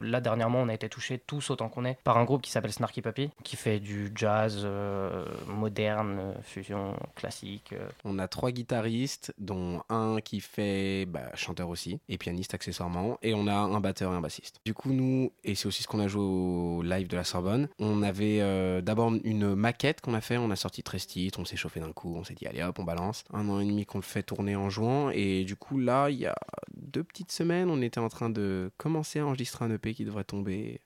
[0.00, 2.72] Là, dernièrement, on a été touchés tous autant qu'on est par un groupe qui s'appelle
[2.72, 7.74] Snarky Puppy, qui fait du jazz euh, moderne, fusion classique.
[7.74, 7.86] Euh.
[8.06, 13.34] On a trois guitaristes, dont un qui fait bah, chanteur aussi, et pianiste accessoirement, et
[13.34, 14.60] on a un batteur et un bassiste.
[14.64, 17.68] Du coup, nous, et c'est aussi ce qu'on a joué au live de la Sorbonne,
[17.78, 21.44] on avait euh, d'abord une maquette qu'on a fait, on a sorti 13 titres, on
[21.44, 23.24] s'est chauffé d'un coup, on s'est dit allez hop, on balance.
[23.32, 26.18] Un an et demi qu'on le fait tourner en juin, et du coup là, il
[26.18, 26.36] y a
[26.76, 30.24] deux petites semaines, on était en train de commencer à enregistrer un EP qui devrait
[30.24, 30.80] tomber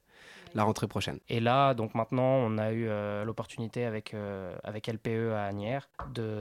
[0.55, 1.19] la rentrée prochaine.
[1.29, 5.89] Et là, donc maintenant, on a eu euh, l'opportunité avec, euh, avec LPE à Agnières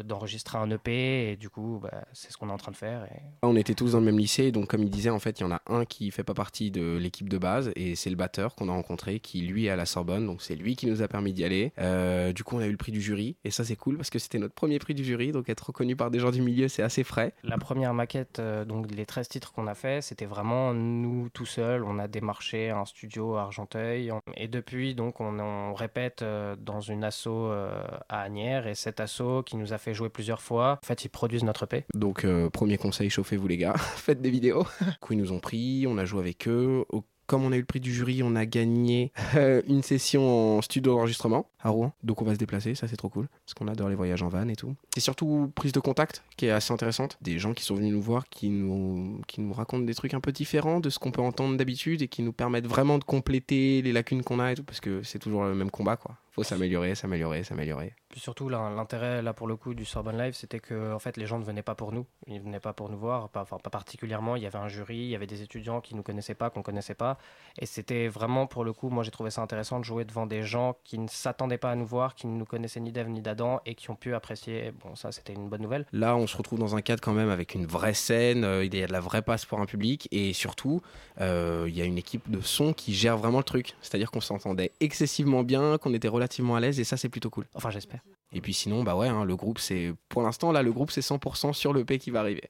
[0.06, 3.06] d'enregistrer un EP et du coup, bah, c'est ce qu'on est en train de faire.
[3.06, 3.20] Et...
[3.42, 5.46] On était tous dans le même lycée, donc comme il disait, en fait, il y
[5.46, 8.56] en a un qui fait pas partie de l'équipe de base et c'est le batteur
[8.56, 11.08] qu'on a rencontré qui, lui, est à la Sorbonne, donc c'est lui qui nous a
[11.08, 11.74] permis d'y aller.
[11.80, 14.10] Euh, du coup, on a eu le prix du jury et ça, c'est cool parce
[14.10, 16.68] que c'était notre premier prix du jury, donc être reconnu par des gens du milieu,
[16.68, 17.34] c'est assez frais.
[17.44, 21.84] La première maquette, donc les 13 titres qu'on a fait, c'était vraiment nous tout seuls.
[21.84, 24.03] On a démarché un studio à Argenteuil
[24.36, 29.44] et depuis, donc, on, répète euh, dans une asso euh, à Agnières et cet asso
[29.46, 31.86] qui nous a fait jouer plusieurs fois, en fait, ils produisent notre paix.
[31.94, 34.66] Donc, euh, premier conseil, chauffez-vous les gars, faites des vidéos.
[34.82, 36.86] du ils nous ont pris, on a joué avec eux.
[37.34, 40.62] Comme on a eu le prix du jury, on a gagné euh, une session en
[40.62, 41.92] studio d'enregistrement à Rouen.
[42.04, 43.28] Donc on va se déplacer, ça c'est trop cool.
[43.44, 44.76] Parce qu'on adore les voyages en van et tout.
[44.94, 47.18] C'est surtout prise de contact qui est assez intéressante.
[47.22, 50.20] Des gens qui sont venus nous voir, qui nous, qui nous racontent des trucs un
[50.20, 53.82] peu différents de ce qu'on peut entendre d'habitude et qui nous permettent vraiment de compléter
[53.82, 54.64] les lacunes qu'on a et tout.
[54.64, 57.94] Parce que c'est toujours le même combat quoi faut s'améliorer, s'améliorer, s'améliorer.
[58.10, 61.26] Puis surtout, l'intérêt là pour le coup du Sorbonne Live, c'était que en fait les
[61.26, 63.70] gens ne venaient pas pour nous, ils venaient pas pour nous voir, pas, enfin pas
[63.70, 64.36] particulièrement.
[64.36, 66.64] Il y avait un jury, il y avait des étudiants qui nous connaissaient pas, qu'on
[66.64, 67.18] connaissait pas,
[67.60, 70.44] et c'était vraiment pour le coup, moi j'ai trouvé ça intéressant de jouer devant des
[70.44, 73.22] gens qui ne s'attendaient pas à nous voir, qui ne nous connaissaient ni d'Ève ni
[73.22, 74.72] d'Adam et qui ont pu apprécier.
[74.84, 75.86] Bon, ça c'était une bonne nouvelle.
[75.92, 78.74] Là, on se retrouve dans un cadre quand même avec une vraie scène, euh, il
[78.76, 80.82] y a de la vraie passe pour un public, et surtout,
[81.22, 83.76] euh, il y a une équipe de son qui gère vraiment le truc.
[83.82, 87.46] C'est-à-dire qu'on s'entendait excessivement bien, qu'on était relativement à l'aise et ça c'est plutôt cool.
[87.54, 88.02] Enfin j'espère.
[88.32, 91.02] Et puis sinon bah ouais hein, le groupe c'est pour l'instant là le groupe c'est
[91.02, 92.50] 100% sur le P qui va arriver.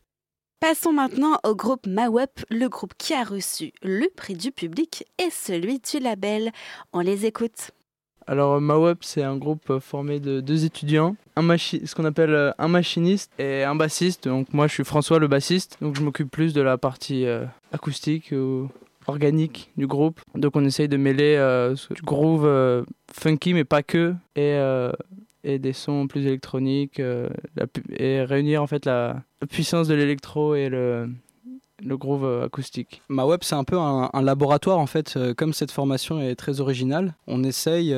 [0.60, 5.30] Passons maintenant au groupe Mawep, le groupe qui a reçu le prix du public et
[5.30, 6.52] celui du label.
[6.94, 7.72] On les écoute.
[8.28, 12.70] Alors Mawep c'est un groupe formé de deux étudiants, un ce qu'on appelle euh, un
[12.70, 14.28] machiniste et un bassiste.
[14.28, 17.46] Donc moi je suis François le bassiste, donc je m'occupe plus de la partie euh,
[17.74, 18.70] acoustique ou
[19.08, 20.22] organique du groupe.
[20.36, 24.92] Donc on essaye de mêler euh, groove euh, funky mais pas que et, euh,
[25.44, 27.02] et des sons plus électroniques
[27.90, 31.10] et réunir en fait la, puissance de l'électro et le,
[31.84, 33.02] le groove acoustique.
[33.10, 36.62] Ma web c'est un peu un, un, laboratoire en fait, comme cette formation est très
[36.62, 37.94] originale, on essaye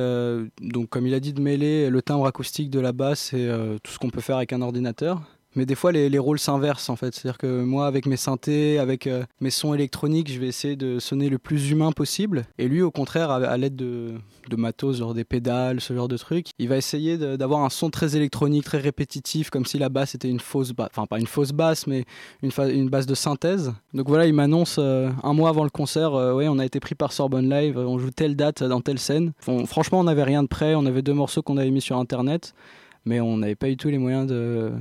[0.60, 3.48] donc comme il a dit de mêler le timbre acoustique de la basse et
[3.84, 5.22] tout ce qu'on peut faire avec un ordinateur
[5.56, 7.14] mais des fois les, les rôles s'inversent en fait.
[7.14, 11.00] C'est-à-dire que moi avec mes synthés, avec euh, mes sons électroniques, je vais essayer de
[11.00, 12.46] sonner le plus humain possible.
[12.58, 14.16] Et lui au contraire, à, l'aide de,
[14.58, 18.16] matos, genre des pédales, ce genre de trucs, il va essayer d'avoir un son très
[18.16, 21.52] électronique, très répétitif, comme si la basse était une fausse basse, enfin pas une fausse
[21.52, 22.06] basse, mais
[22.42, 23.74] une, une basse de synthèse.
[23.94, 26.96] Donc voilà, il m'annonce euh, un mois avant le concert, euh, on a été pris
[26.96, 29.34] par Sorbonne Live, on joue telle date dans telle scène.
[29.66, 32.54] franchement on n'avait rien de prêt, on avait deux morceaux qu'on avait mis sur internet
[33.06, 34.72] mais on n'avait pas eu tous les moyens de,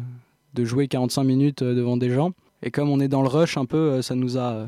[0.54, 2.32] de jouer 45 minutes euh, devant des gens.
[2.62, 4.66] Et comme on est dans le rush un peu, euh, ça nous a euh,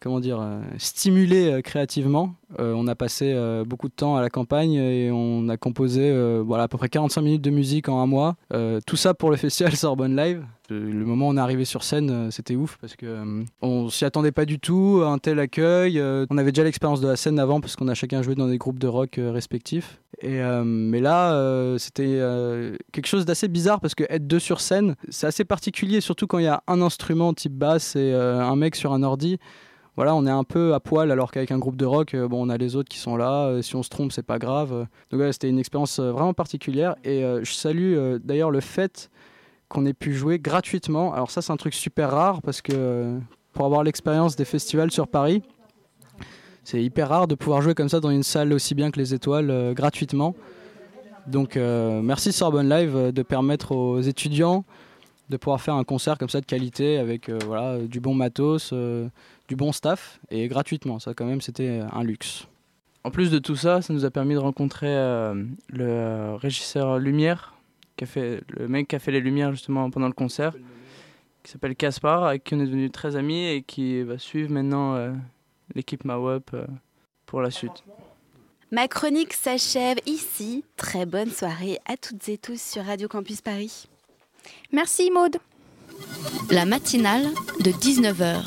[0.00, 0.40] comment dire,
[0.78, 2.34] stimulé créativement.
[2.58, 3.36] on a passé
[3.66, 6.12] beaucoup de temps à la campagne et on a composé
[6.44, 8.36] voilà, à peu près 45 minutes de musique en un mois.
[8.86, 10.44] tout ça pour le festival Sorbonne Live.
[10.70, 14.32] Le moment où on est arrivé sur scène, c'était ouf parce que on s'y attendait
[14.32, 16.00] pas du tout un tel accueil.
[16.00, 18.58] on avait déjà l'expérience de la scène avant parce qu'on a chacun joué dans des
[18.58, 20.00] groupes de rock respectifs.
[20.20, 24.40] Et, euh, mais là, euh, c'était euh, quelque chose d'assez bizarre parce que être deux
[24.40, 28.12] sur scène, c'est assez particulier, surtout quand il y a un instrument type basse et
[28.12, 29.38] un mec sur un ordi.
[29.98, 32.48] Voilà, on est un peu à poil alors qu'avec un groupe de rock, bon, on
[32.50, 33.60] a les autres qui sont là.
[33.62, 34.86] si on se trompe, c'est pas grave.
[35.10, 36.94] Donc ouais, c'était une expérience vraiment particulière.
[37.02, 39.10] Et je salue d'ailleurs le fait
[39.68, 41.12] qu'on ait pu jouer gratuitement.
[41.12, 43.18] Alors ça, c'est un truc super rare parce que
[43.52, 45.42] pour avoir l'expérience des festivals sur Paris,
[46.62, 49.14] c'est hyper rare de pouvoir jouer comme ça dans une salle aussi bien que les
[49.14, 50.34] étoiles euh, gratuitement.
[51.26, 54.64] Donc euh, merci Sorbonne Live euh, de permettre aux étudiants
[55.30, 58.72] de pouvoir faire un concert comme ça de qualité avec voilà, du bon matos,
[59.48, 60.98] du bon staff et gratuitement.
[60.98, 62.46] Ça quand même c'était un luxe.
[63.04, 64.92] En plus de tout ça, ça nous a permis de rencontrer
[65.68, 67.54] le régisseur lumière,
[67.96, 70.52] qui a fait, le mec qui a fait les lumières justement pendant le concert,
[71.42, 75.14] qui s'appelle Caspar, avec qui on est devenu très amis et qui va suivre maintenant
[75.74, 76.66] l'équipe Mawap euh,
[77.26, 77.84] pour la suite.
[78.70, 80.64] Ma chronique s'achève ici.
[80.76, 83.88] Très bonne soirée à toutes et tous sur Radio Campus Paris.
[84.72, 85.38] Merci Maude.
[86.50, 87.24] La matinale
[87.60, 88.44] de 19h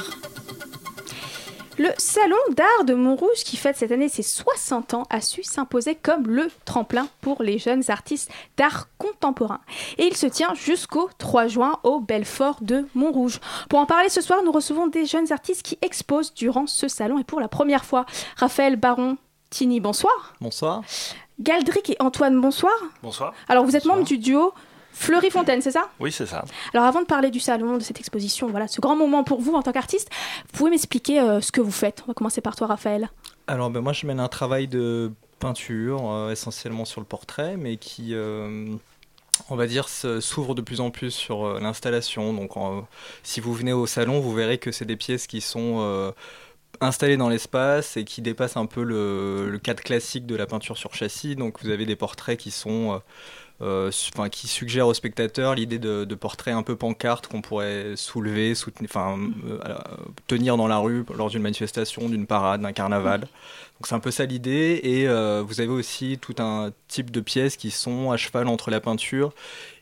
[1.81, 5.95] le Salon d'art de Montrouge, qui fête cette année ses 60 ans, a su s'imposer
[5.95, 9.61] comme le tremplin pour les jeunes artistes d'art contemporain.
[9.97, 13.39] Et il se tient jusqu'au 3 juin au Belfort de Montrouge.
[13.67, 17.17] Pour en parler ce soir, nous recevons des jeunes artistes qui exposent durant ce salon
[17.17, 18.05] et pour la première fois.
[18.35, 19.17] Raphaël Baron
[19.49, 20.35] Tini, bonsoir.
[20.39, 20.83] Bonsoir.
[21.39, 22.73] Galdric et Antoine, bonsoir.
[23.01, 23.33] Bonsoir.
[23.47, 24.53] Alors vous êtes membre du duo
[24.93, 25.89] Fleury Fontaine, c'est ça?
[25.99, 26.43] Oui, c'est ça.
[26.73, 29.53] Alors avant de parler du salon, de cette exposition, voilà, ce grand moment pour vous
[29.53, 30.09] en tant qu'artiste,
[30.51, 32.03] vous pouvez m'expliquer euh, ce que vous faites?
[32.03, 33.09] On va commencer par toi, Raphaël.
[33.47, 37.77] Alors ben, moi, je mène un travail de peinture, euh, essentiellement sur le portrait, mais
[37.77, 38.67] qui, euh,
[39.49, 42.33] on va dire, s'ouvre de plus en plus sur l'installation.
[42.33, 42.51] Donc
[43.23, 46.13] si vous venez au salon, vous verrez que c'est des pièces qui sont
[46.79, 50.77] installées dans l'espace et qui dépassent un peu le, le, cadre classique de la peinture
[50.77, 51.35] sur châssis.
[51.35, 53.01] Donc vous avez des portraits qui sont
[53.61, 53.91] euh,
[54.31, 59.19] qui suggère aux spectateurs l'idée de, portraits un peu pancarte qu'on pourrait soulever, soutenir, enfin,
[59.45, 59.75] euh,
[60.25, 63.21] tenir dans la rue lors d'une manifestation, d'une parade, d'un carnaval.
[63.21, 64.79] Donc c'est un peu ça l'idée.
[64.83, 68.71] Et euh, vous avez aussi tout un type de pièces qui sont à cheval entre
[68.71, 69.31] la peinture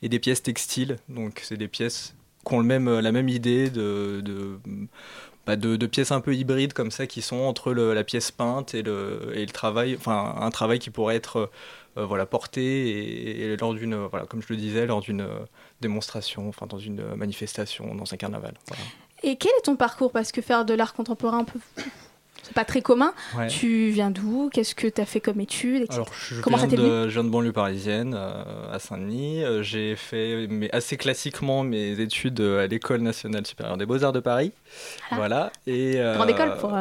[0.01, 0.97] et des pièces textiles.
[1.07, 2.15] Donc c'est des pièces
[2.45, 4.59] qui ont le même, la même idée de,
[5.47, 5.55] bah,
[5.89, 9.95] pièces un peu hybrides comme ça qui sont entre la pièce peinte et le, travail,
[9.97, 11.49] enfin un travail qui pourrait être
[12.05, 15.39] voilà, portée et, lors d'une, voilà, comme je le disais, lors d'une euh,
[15.81, 18.53] démonstration, enfin dans une manifestation, dans un carnaval.
[19.23, 20.11] Et quel est ton parcours?
[20.11, 21.59] Parce que faire de l'art contemporain, un peu
[22.41, 23.13] c'est pas très commun.
[23.49, 24.49] Tu viens d'où?
[24.51, 27.23] Qu'est-ce que tu as fait comme études Alors, je, Comment viens ça de, je viens
[27.25, 29.43] de banlieue parisienne, euh, à Saint-Denis.
[29.61, 34.53] j'ai fait mais assez classiquement mes études à l'École nationale supérieure des beaux-arts de Paris.
[35.11, 35.15] Ah.
[35.17, 35.51] Voilà.
[35.67, 36.73] Et, Grande école pour...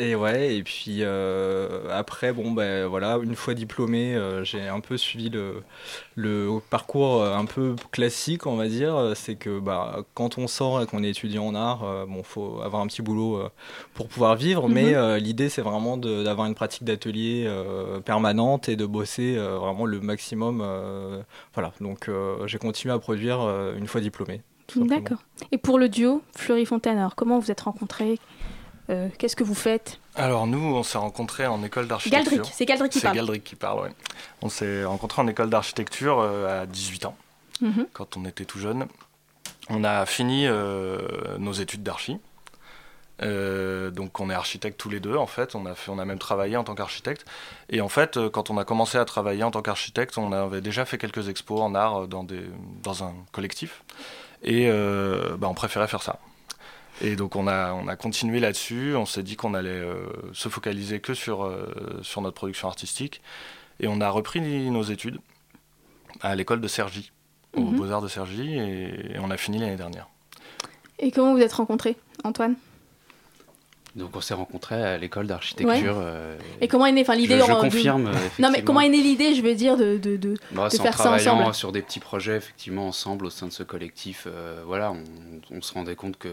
[0.00, 4.78] Et ouais, et puis euh, après, bon, ben voilà, une fois diplômé, euh, j'ai un
[4.78, 5.62] peu suivi le,
[6.14, 9.12] le parcours euh, un peu classique, on va dire.
[9.16, 12.80] C'est que bah, quand on sort et qu'on est étudiant en art, bon, faut avoir
[12.82, 13.42] un petit boulot
[13.94, 15.16] pour pouvoir vivre, mais mhm.
[15.16, 17.50] l'idée, c'est vraiment d'avoir une pratique d'atelier
[18.04, 20.64] permanente et de bosser vraiment le maximum.
[21.54, 22.10] voilà, donc
[22.46, 23.40] j'ai continué à produire
[23.76, 24.42] une fois diplômé.
[24.76, 25.18] D'accord.
[25.50, 28.18] Et pour le duo Fleury Fontaine, alors comment vous êtes rencontrés?
[28.90, 32.30] Euh, qu'est-ce que vous faites Alors nous, on s'est rencontrés en école d'architecture.
[32.32, 33.14] Galdric, c'est Galdric qui parle.
[33.14, 33.90] C'est Galdric qui parle, oui.
[34.40, 37.16] On s'est rencontrés en école d'architecture euh, à 18 ans,
[37.60, 37.86] mhm.
[37.92, 38.86] quand on était tout jeune.
[39.68, 41.00] On a fini euh,
[41.38, 42.18] nos études d'archi.
[43.20, 46.18] donc on est architecte tous les deux en fait, on a, fait, on a même
[46.18, 47.26] travaillé en tant qu'architecte.
[47.68, 50.86] Et en fait, quand on a commencé à travailler en tant qu'architecte, on avait déjà
[50.86, 52.40] fait quelques expos en art dans, des,
[52.82, 53.84] dans un collectif.
[54.42, 56.20] Et bah, on préférait faire ça.
[57.00, 60.48] Et donc on a, on a continué là-dessus, on s'est dit qu'on allait euh, se
[60.48, 63.22] focaliser que sur, euh, sur notre production artistique.
[63.80, 65.18] Et on a repris nos études
[66.20, 67.12] à l'école de Sergi,
[67.56, 67.76] aux mhm.
[67.76, 70.08] Beaux-Arts de Sergi, et, et on a fini l'année dernière.
[70.98, 72.56] Et comment vous êtes rencontrés, Antoine?
[73.98, 75.96] Donc on s'est rencontrés à l'école d'architecture.
[75.98, 78.10] Euh, et comment est née l'idée Je, je confirme.
[78.38, 80.96] Non mais comment est née l'idée, je veux dire, de, de, de, bah, de faire
[80.96, 84.26] ça ensemble sur des petits projets, effectivement, ensemble au sein de ce collectif.
[84.26, 84.94] Euh, voilà,
[85.50, 86.28] on, se rendait compte que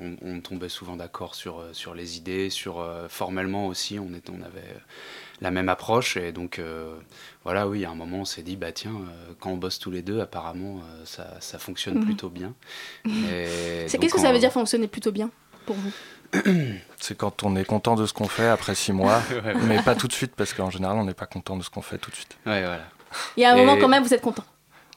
[0.00, 4.42] on, tombait souvent d'accord sur, euh, sur les idées, sur formellement aussi, on, était, on
[4.42, 4.76] avait
[5.40, 6.16] la même approche.
[6.16, 6.60] Et donc
[7.44, 8.94] voilà, oui, à un moment on s'est dit, bah tiens,
[9.38, 12.04] quand on bosse tous les deux, apparemment ça, ça fonctionne mhm.
[12.04, 12.54] plutôt bien.
[13.04, 15.30] Qu'est-ce que ça veut dire fonctionner plutôt bien
[15.64, 15.92] pour vous?
[16.98, 19.22] c'est quand on est content de ce qu'on fait après six mois,
[19.62, 21.82] mais pas tout de suite, parce qu'en général, on n'est pas content de ce qu'on
[21.82, 22.36] fait tout de suite.
[22.46, 22.84] Ouais, voilà.
[23.36, 24.44] Il y a un moment quand même, vous êtes content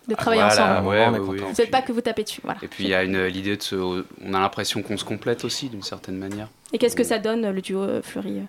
[0.09, 1.19] de travailler ensemble.
[1.19, 2.41] vous n'êtes pas que vous tapez dessus.
[2.61, 5.69] Et puis il y a l'idée de se, on a l'impression qu'on se complète aussi
[5.69, 6.49] d'une certaine manière.
[6.73, 8.41] Et qu'est-ce que ça donne le duo euh, Fleury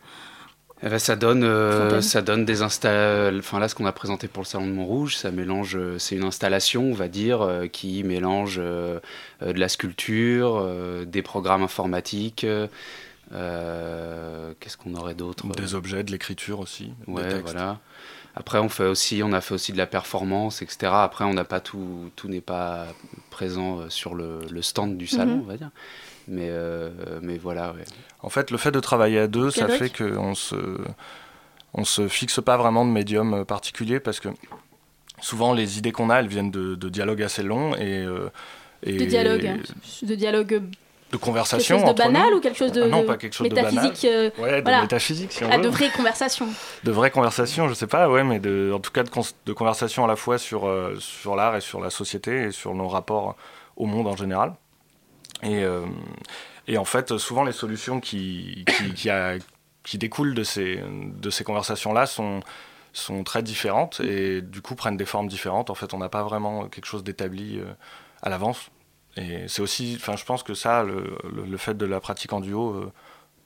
[0.83, 3.39] Eh ben, ça donne, euh, ça donne des installations.
[3.39, 5.77] Enfin là, ce qu'on a présenté pour le salon de Montrouge, ça mélange.
[5.77, 8.99] euh, C'est une installation, on va dire, euh, qui mélange euh,
[9.43, 12.45] euh, de la sculpture, euh, des programmes informatiques.
[13.33, 17.79] euh, Qu'est-ce qu'on aurait d'autre Des objets, de l'écriture aussi, Ouais, voilà.
[18.37, 20.93] Après, on fait aussi, on a fait aussi de la performance, etc.
[20.95, 22.87] Après, on n'a pas tout, tout n'est pas
[23.41, 25.41] présent euh, sur le, le stand du salon, Mhm.
[25.45, 25.71] on va dire.
[26.29, 26.91] Mais, euh,
[27.23, 27.73] mais voilà.
[27.73, 27.85] ouais.
[28.23, 30.57] En fait, le fait de travailler à deux, ça fait qu'on se,
[31.73, 34.29] on se fixe pas vraiment de médium euh, particulier parce que
[35.23, 38.29] souvent les idées qu'on a, elles viennent de, de dialogues assez longs et, euh,
[38.83, 39.59] et De dialogue, hein.
[40.03, 40.63] de dialogue
[41.11, 42.37] de conversation quelque chose de entre banal nous.
[42.37, 43.73] ou quelque chose de Ah non, de pas quelque chose de banal.
[43.75, 44.83] métaphysique euh, Ouais, de voilà.
[44.83, 45.63] métaphysique, si on Ah, veut.
[45.65, 46.49] de vraies conversations.
[46.85, 49.11] de vraies conversations, je sais pas, ouais, mais de, en tout cas de,
[49.47, 52.75] de conversations à la fois sur, euh, sur l'art et sur la société et sur
[52.75, 53.37] nos rapports
[53.77, 54.55] au monde en général.
[55.43, 55.85] Et, euh,
[56.69, 59.35] et en fait, souvent les solutions qui, qui, qui, a-
[59.83, 62.41] qui découlent de ces, de ces conversations-là sont,
[62.93, 65.71] sont très différentes et du coup prennent des formes différentes.
[65.71, 67.61] En fait, on n'a pas vraiment quelque chose d'établi
[68.23, 68.71] à l'avance.
[69.17, 72.33] Et c'est aussi, enfin, je pense que ça, le, le, le fait de la pratique
[72.33, 72.93] en duo euh,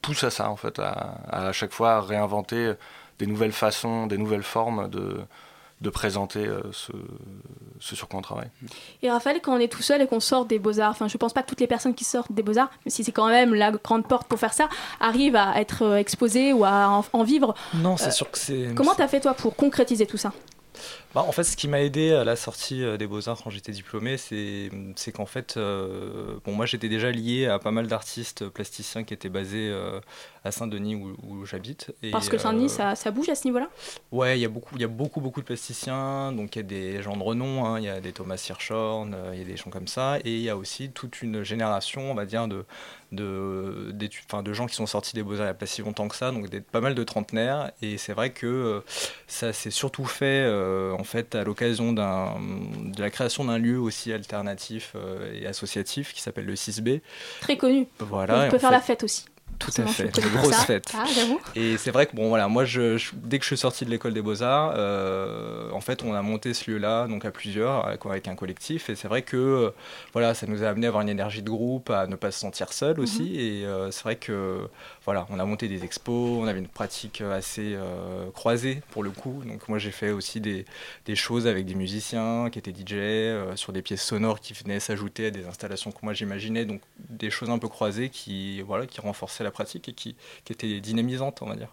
[0.03, 2.75] pousse à ça, en fait, à, à chaque fois réinventer
[3.19, 5.17] des nouvelles façons, des nouvelles formes de,
[5.81, 6.93] de présenter euh, ce,
[7.81, 8.51] ce sur quoi on travaille.
[9.03, 11.33] Et Raphaël, quand on est tout seul et qu'on sort des beaux-arts, enfin je pense
[11.33, 13.73] pas que toutes les personnes qui sortent des beaux-arts, mais si c'est quand même la
[13.73, 14.69] grande porte pour faire ça,
[15.01, 17.55] arrivent à être euh, exposées ou à en, en vivre.
[17.75, 18.75] Non, c'est Euh, sûr que c'est.
[18.75, 20.33] Comment t'as fait toi pour concrétiser tout ça?
[21.15, 23.71] Bah, en fait, ce qui m'a aidé à la sortie euh, des Beaux-Arts quand j'étais
[23.73, 29.05] diplômé, c'est qu'en fait, euh, bon, moi j'étais déjà lié à pas mal d'artistes plasticiens
[29.05, 30.01] qui étaient basés euh,
[30.45, 31.93] à Saint-Denis où, où j'habite.
[32.11, 33.69] Parce que Saint-Denis, euh, ça, ça bouge à ce niveau-là?
[34.11, 36.33] Ouais, il y a beaucoup, y a beaucoup, beaucoup de plasticiens.
[36.33, 39.17] Donc il y a des gens de renom, hein, il y a des Thomas Hirschhorn,
[39.33, 42.11] il y a des gens comme ça, et il y a aussi toute une génération,
[42.11, 42.65] on va dire, de
[43.15, 46.09] de, de gens qui sont sortis des beaux arts il n'y a pas si longtemps
[46.09, 47.71] que ça, donc des, pas mal de trentenaires.
[47.83, 48.81] Et c'est vrai que euh,
[49.27, 54.13] ça s'est surtout fait euh, en fait à l'occasion de la création d'un lieu aussi
[54.13, 57.01] alternatif euh, et associatif qui s'appelle le 6B.
[57.41, 57.87] Très connu.
[57.99, 58.47] Voilà.
[58.47, 59.25] On peut faire fait- la fête aussi.
[59.59, 60.65] Tout à fait, grosses ça.
[60.65, 60.93] fêtes.
[60.95, 61.05] Ah.
[61.55, 63.91] Et c'est vrai que bon voilà, moi je, je- dès que je suis sorti de
[63.91, 68.05] l'école des beaux-arts, euh, en fait on a monté ce lieu-là donc à plusieurs avec,
[68.07, 69.71] avec un collectif et c'est vrai que euh,
[70.13, 72.41] voilà, ça nous a amené à avoir une énergie de groupe, à ne pas se
[72.41, 73.29] sentir seul aussi Mhm.
[73.39, 74.61] et euh, c'est vrai que
[75.05, 77.77] voilà, on a monté des expos, on avait une pratique assez
[78.35, 79.43] croisée pour le coup.
[79.47, 80.65] Donc moi j'ai fait aussi des,
[81.07, 85.27] des choses avec des musiciens qui étaient DJ sur des pièces sonores qui venaient s'ajouter
[85.27, 86.81] à des installations que moi j'imaginais donc
[87.11, 90.81] des choses un peu croisées qui voilà, qui renforçaient la pratique et qui qui étaient
[90.81, 91.69] dynamisantes, on va dire.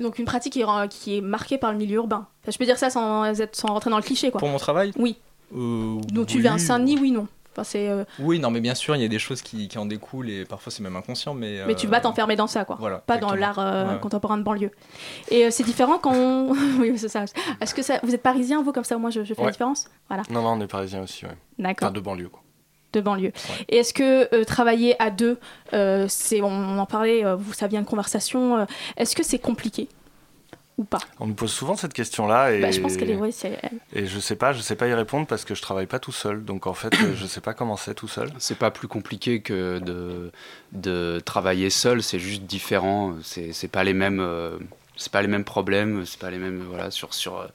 [0.00, 2.26] Donc une pratique qui, est marquée par le milieu urbain.
[2.42, 4.30] Enfin, je peux dire ça sans, être, sans rentrer dans le cliché.
[4.30, 4.38] Quoi.
[4.38, 4.92] Pour mon travail?
[4.96, 5.16] Oui.
[5.54, 6.42] Euh, Donc tu oui.
[6.42, 7.26] viens à Saint-Denis, oui, non.
[7.52, 9.78] Enfin, c'est, euh, Oui, non, mais bien sûr, il y a des choses qui, qui
[9.78, 11.62] en découlent et parfois c'est même inconscient, mais.
[11.66, 12.76] Mais tu euh, vas t'enfermer dans ça, quoi.
[12.78, 14.00] Voilà, Pas dans l'art euh, Ouais.
[14.00, 14.70] contemporain de banlieue.
[15.30, 16.52] Et euh, c'est différent quand on...
[16.80, 17.24] oui, c'est ça.
[17.60, 17.98] Est-ce que ça...
[18.02, 19.88] vous êtes parisien, vous, comme ça, moi, je, je fais la différence?
[20.08, 21.36] Voilà, Non, non, on est parisien aussi, ouais.
[21.58, 21.88] D'accord.
[21.88, 22.42] Enfin, de banlieue, quoi.
[22.96, 23.32] De banlieue.
[23.68, 25.38] Et est-ce que euh, travailler à deux,
[25.72, 28.64] euh, c'est, on en parlait, euh, vous, ça vient de conversation, euh,
[28.96, 29.88] est-ce que c'est compliqué
[30.78, 30.98] ou pas?
[31.20, 33.16] On nous pose souvent cette question-là et Bah, Je pense qu'elle est...
[33.16, 33.58] Ouais, c'est...
[33.94, 36.12] et je sais pas, je sais pas y répondre parce que je travaille pas tout
[36.12, 36.44] seul.
[36.44, 38.28] Donc en fait, je sais pas comment c'est tout seul.
[38.38, 40.30] C'est pas plus compliqué que de,
[40.72, 43.14] de travailler seul, c'est juste différent.
[43.22, 44.58] C'est c'est pas les mêmes, euh,
[44.96, 47.48] c'est pas les mêmes problèmes, c'est pas les mêmes voilà sur sur.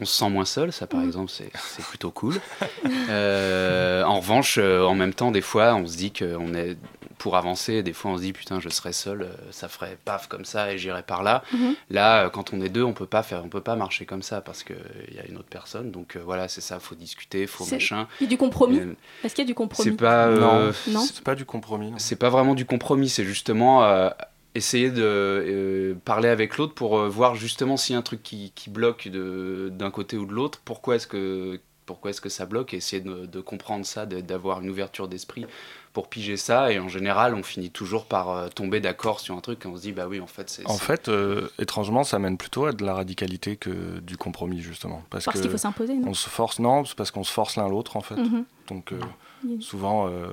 [0.00, 2.40] On se sent moins seul, ça par exemple, c'est c'est plutôt cool.
[3.10, 6.76] Euh, en revanche, euh, en même temps, des fois, on se dit qu'on est
[7.18, 7.82] pour avancer.
[7.82, 10.72] Des fois, on se dit putain, je serais seul, euh, ça ferait paf comme ça
[10.72, 11.42] et j'irais par là.
[11.52, 11.74] Mhm.
[11.90, 14.22] Là, euh, quand on est deux, on peut pas faire, on peut pas marcher comme
[14.22, 14.74] ça parce que
[15.08, 15.90] il y a une autre personne.
[15.90, 18.08] Donc euh, voilà, c'est ça, faut discuter, faut C'est- machin.
[18.20, 18.80] Il y a du compromis?
[18.80, 19.90] Euh, Est-ce qu'il y a du compromis?
[19.90, 20.26] c'est pas.
[20.26, 21.00] euh, Non?
[21.00, 21.90] c'est pas du compromis.
[21.92, 21.98] non.
[21.98, 24.10] C'est pas vraiment du compromis, c'est justement euh,
[24.54, 28.22] essayer de euh, parler avec l'autre pour euh, voir justement s'il y a un truc
[28.22, 32.30] qui, qui bloque de- d'un côté ou de l'autre, pourquoi est-ce que pourquoi est-ce que
[32.30, 32.72] ça bloque?
[32.72, 35.44] Et essayer de, de comprendre ça, d'avoir une ouverture d'esprit
[35.92, 39.40] pour piger ça et en général on finit toujours par euh, tomber d'accord sur un
[39.42, 42.18] truc et on se dit bah oui en fait c'est En fait, euh, étrangement, ça
[42.18, 45.02] mène plutôt à de la radicalité que du compromis, justement.
[45.10, 46.08] Parce, Parce qu'il faut s'imposer, non?
[46.08, 48.16] On se force, non, c'est parce qu'on se force l'un l'autre, en fait.
[48.16, 48.44] Mhm.
[48.68, 48.98] Donc, euh,
[49.44, 49.58] Oui.
[49.60, 50.28] souvent, euh,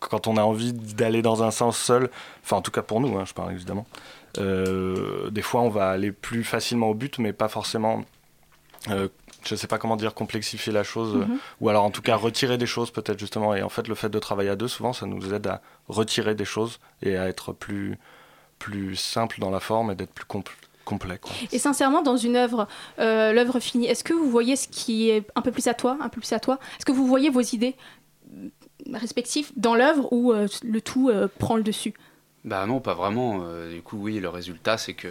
[0.00, 2.10] quand on a envie d'aller dans un sens seul,
[2.44, 3.86] enfin, en tout cas pour nous, hein, je parle évidemment,
[4.38, 8.02] euh, des fois, on va aller plus facilement au but, mais pas forcément.
[8.90, 9.08] euh,
[9.44, 11.38] je sais pas comment dire complexifier la chose Mhm.
[11.60, 14.08] ou alors en tout cas retirer des choses peut-être justement et en fait le fait
[14.08, 17.52] de travailler à deux souvent ça nous aide à retirer des choses et à être
[17.52, 17.98] plus
[18.58, 20.50] plus simple dans la forme et d'être plus compl-
[20.84, 21.30] complet quoi.
[21.52, 22.66] Et sincèrement, dans une œuvre,
[22.98, 25.96] euh, l'œuvre finie, est-ce que vous voyez ce qui est un peu plus à toi,
[26.00, 26.58] un peu plus à toi?
[26.78, 27.76] Est-ce que vous voyez vos idées?
[28.94, 31.94] Respectives dans l'œuvre ou euh, le tout euh, prend le dessus?
[32.44, 33.40] Bah non, pas vraiment.
[33.42, 35.08] Euh, du coup, oui, le résultat, c'est que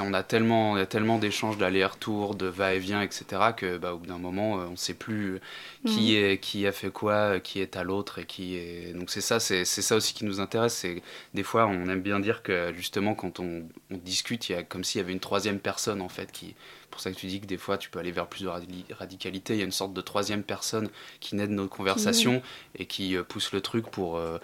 [0.00, 3.24] on a tellement, il y a tellement d'échanges d'aller-retour, de va-et-vient, etc.,
[3.56, 5.40] que bah, au bout d'un moment, on ne sait plus
[5.84, 8.94] qui, est, qui a fait quoi, qui est à l'autre, et qui est.
[8.94, 10.74] Donc c'est ça, c'est c'est ça aussi qui nous intéresse.
[10.74, 11.02] C'est
[11.34, 14.62] des fois, on aime bien dire que justement, quand on, on discute, il y a
[14.62, 16.54] comme s'il y avait une troisième personne en fait qui.
[16.86, 18.48] C'est pour ça que tu dis que des fois, tu peux aller vers plus de
[18.48, 19.54] radi- radicalité.
[19.54, 20.88] Il y a une sorte de troisième personne
[21.20, 22.40] qui naît de nos conversations
[22.78, 24.16] et qui euh, pousse le truc pour.
[24.16, 24.38] euh,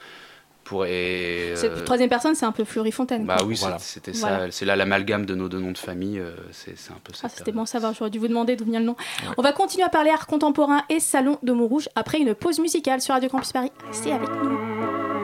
[0.64, 3.24] pour et, Cette euh, troisième personne, c'est un peu Fleury Fontaine.
[3.26, 4.28] bah oui, c'est- c'était ça.
[4.28, 4.50] Voilà.
[4.52, 6.18] C'est là l'amalgame de nos deux noms de famille.
[6.20, 7.22] euh, c'est c'est un peu ça.
[7.24, 8.96] Ah, c'était bon à savoir, j'aurais dû vous demander d'où vient le nom.
[9.38, 13.00] On va continuer à parler art contemporain et salon de Montrouge après une pause musicale
[13.00, 13.72] sur Radio Campus Paris.
[13.88, 15.21] Restez avec nous.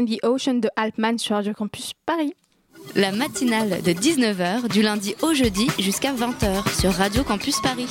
[0.00, 2.34] Behind the Ocean de Altman sur Radio Campus Paris.
[2.94, 7.88] La matinale de 19h du lundi au jeudi jusqu'à 20h sur Radio Campus Paris.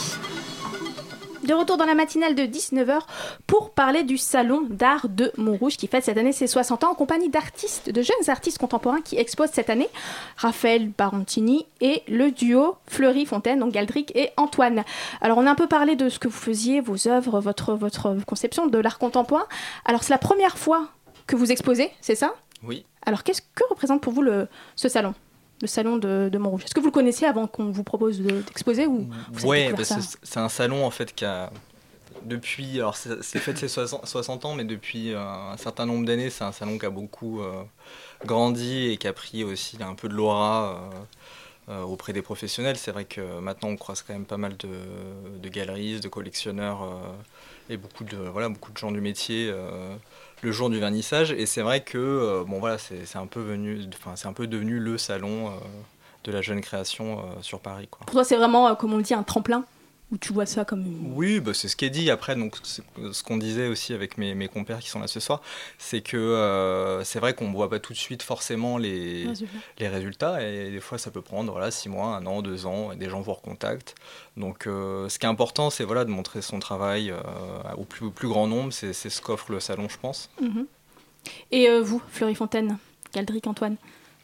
[1.43, 2.99] De retour dans la matinale de 19h
[3.47, 6.95] pour parler du Salon d'art de Montrouge qui fête cette année ses 60 ans en
[6.95, 9.89] compagnie d'artistes, de jeunes artistes contemporains qui exposent cette année
[10.37, 14.83] Raphaël Barontini et le duo Fleury Fontaine, donc Galdric et Antoine.
[15.21, 18.15] Alors on a un peu parlé de ce que vous faisiez, vos œuvres, votre, votre
[18.25, 19.47] conception de l'art contemporain.
[19.85, 20.89] Alors c'est la première fois
[21.29, 22.33] que vous exposez, c'est ça?
[22.63, 22.85] Oui.
[23.05, 25.13] Alors qu'est-ce que représente pour vous le, ce salon?
[25.61, 26.63] Le salon de, de Montrouge.
[26.65, 29.83] Est-ce que vous le connaissiez avant qu'on vous propose de- d'exposer ou découvert bah,
[30.23, 31.51] c'est un salon en fait qui a
[32.23, 36.29] depuis alors c'est fait ses 60, 60 ans mais depuis euh, un certain nombre d'années
[36.29, 37.63] c'est un salon qui a beaucoup euh,
[38.25, 40.89] grandi et qui a pris aussi un peu de l'aura
[41.69, 44.69] euh, auprès des professionnels c'est vrai que maintenant on croise quand même pas mal de,
[45.41, 49.53] de galeristes de collectionneurs euh, et beaucoup de voilà beaucoup de gens du métier
[50.41, 53.81] le jour du vernissage et c'est vrai que euh, bon voilà c'est un peu venu
[54.23, 55.51] un peu devenu le salon euh,
[56.23, 58.05] de la jeune création euh, sur Paris quoi.
[58.05, 59.63] Pour toi, c'est vraiment, comme on le dit, un tremplin?
[60.11, 61.13] Ou tu vois ça comme une...
[61.13, 62.09] Oui, bah, c'est ce qui est dit.
[62.09, 65.41] Après, donc, ce qu'on disait aussi avec mes, mes compères qui sont là ce soir,
[65.77, 69.57] c'est que euh, c'est vrai qu'on ne voit pas tout de suite forcément les, Résultats.
[69.77, 70.47] les résultats.
[70.47, 73.07] Et des fois, ça peut prendre voilà, six mois, un an, deux ans, et des
[73.07, 73.93] gens vous recontactent.
[74.35, 77.19] Donc, euh, ce qui est important, c'est voilà, de montrer son travail euh,
[77.77, 78.73] au, plus, au plus grand nombre.
[78.73, 80.31] C'est ce qu'offre le salon, je pense.
[80.41, 80.65] Mhm.
[81.51, 82.77] Et vous, Fleury Fontaine,
[83.13, 83.75] Galdric Antoine,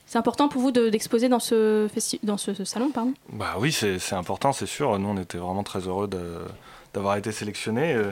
[0.05, 1.87] c'est important pour vous de- d'exposer dans, ce,
[2.23, 3.13] dans ce, ce salon, pardon?
[3.29, 4.97] Bah oui, c'est important, c'est sûr.
[4.99, 6.09] Nous, on était vraiment très heureux
[6.93, 7.93] d'avoir été sélectionnés.
[7.93, 8.11] Euh,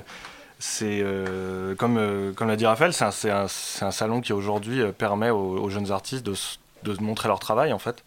[0.60, 4.82] C'est euh, comme, euh, comme l'a dit Raphaël, c'est un, un- un salon qui aujourd'hui
[4.98, 6.36] permet aux, aux jeunes artistes de,
[6.84, 8.04] de montrer leur travail en fait.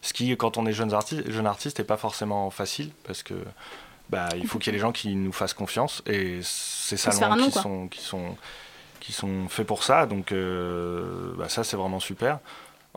[0.00, 3.34] Ce qui, quand on est jeune artiste, jeune artiste, n'est pas forcément facile parce que
[4.08, 7.36] bah, il faut qu'il y ait des gens qui nous fassent confiance et ces salons
[7.36, 8.36] nom, qui sont, qui sont
[9.00, 10.06] qui sont faits pour ça.
[10.06, 12.38] Donc euh, bah, ça, c'est vraiment super.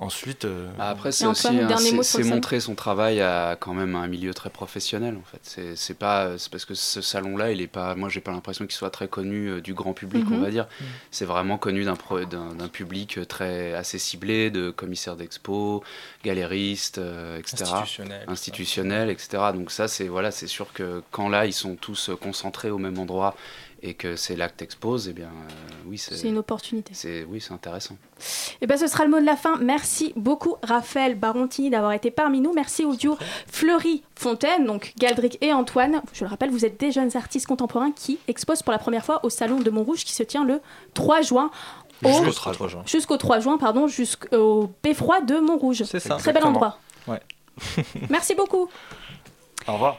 [0.01, 3.55] Ensuite, euh, Bah, après, c'est Et aussi Antoine, un- dernier c'est- montrer son travail à
[3.59, 5.39] quand même un milieu très professionnel en fait.
[5.43, 7.93] C'est c'est pas c'est parce que ce salon-là, il est pas.
[7.93, 10.41] Moi, j'ai pas l'impression qu'il soit très connu euh, du grand public, on Mhm.
[10.43, 10.67] va dire.
[11.11, 15.83] C'est vraiment connu d'un pro- d'un d'un public euh, très assez ciblé, de commissaires d'expo,
[16.25, 17.61] galéristes, euh, etc.
[17.63, 18.25] Institutionnels.
[18.27, 19.43] Institutionnels, etc.
[19.53, 22.97] Donc ça, c'est voilà, c'est sûr que quand là, ils sont tous concentrés au même
[22.97, 23.35] endroit
[23.83, 26.93] et que c'est là que t'exposes, eh bien, euh, oui, c'est C'est une opportunité.
[26.93, 27.95] c'est oui, c'est intéressant.
[28.61, 29.57] Et bien, ce sera le mot de la fin.
[29.57, 32.53] Merci beaucoup, Raphaël Barontini, d'avoir été parmi nous.
[32.53, 33.17] Merci au duo
[33.47, 36.01] Fleury Fontaine, donc Galdric et Antoine.
[36.13, 39.19] Je le rappelle, vous êtes des jeunes artistes contemporains qui exposent pour la première fois
[39.25, 40.61] au Salon de Montrouge qui se tient le
[40.93, 41.49] 3 juin.
[42.03, 42.83] au- Jusqu'au 3 juin.
[42.85, 45.83] Jusqu'au 3 juin, pardon, jusqu'au Beffroi de Montrouge.
[45.83, 46.17] C'est ça.
[46.17, 46.77] Très bel endroit.
[47.07, 47.19] Ouais.
[48.09, 48.69] Merci beaucoup.
[49.67, 49.97] au revoir.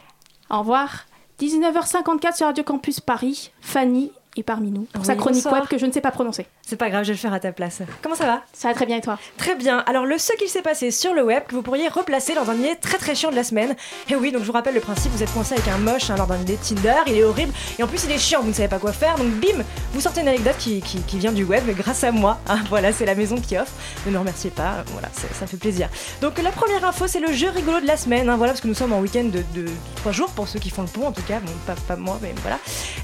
[0.50, 1.06] Au revoir.
[1.42, 3.50] 19h54 sur Radio Campus Paris.
[3.60, 5.60] Fanny est parmi nous pour Oui, sa chronique bonsoir.
[5.62, 6.46] web que je ne sais pas prononcer.
[6.66, 7.80] C'est pas grave, je vais le faire à ta place.
[8.02, 8.42] Comment ça va?
[8.52, 9.18] Ça va très bien et toi?
[9.36, 9.78] Très bien.
[9.86, 12.54] Alors le ce qu'il s'est passé sur le web que vous pourriez replacer dans un
[12.54, 13.74] dîner très très chiant de la semaine.
[14.08, 16.14] Et oui, donc je vous rappelle le principe, vous êtes coincé avec un moche hein,
[16.16, 18.54] lors d'un dîner Tinder, il est horrible et en plus il est chiant, vous ne
[18.54, 19.16] savez pas quoi faire.
[19.16, 19.62] Donc bim,
[19.92, 22.38] vous sortez une anecdote qui, qui- qui vient du web grâce à moi.
[22.48, 23.72] Ah, voilà, c'est la maison qui offre.
[24.06, 25.88] Ne me remerciez pas, voilà, ça fait plaisir.
[26.22, 28.28] Donc la première info, c'est le jeu rigolo de la semaine.
[28.30, 29.66] hein, voilà, parce que nous sommes en week-end de, de,
[29.96, 32.18] 3 jours pour ceux qui font le pont en tout cas, bon pas, pas moi,
[32.22, 32.58] mais voilà.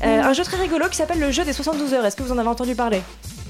[0.04, 2.04] Euh, Un jeu très rigolo qui s'appelle le jeu des 72 heures.
[2.06, 3.00] Est-ce que vous en avez entendu parler?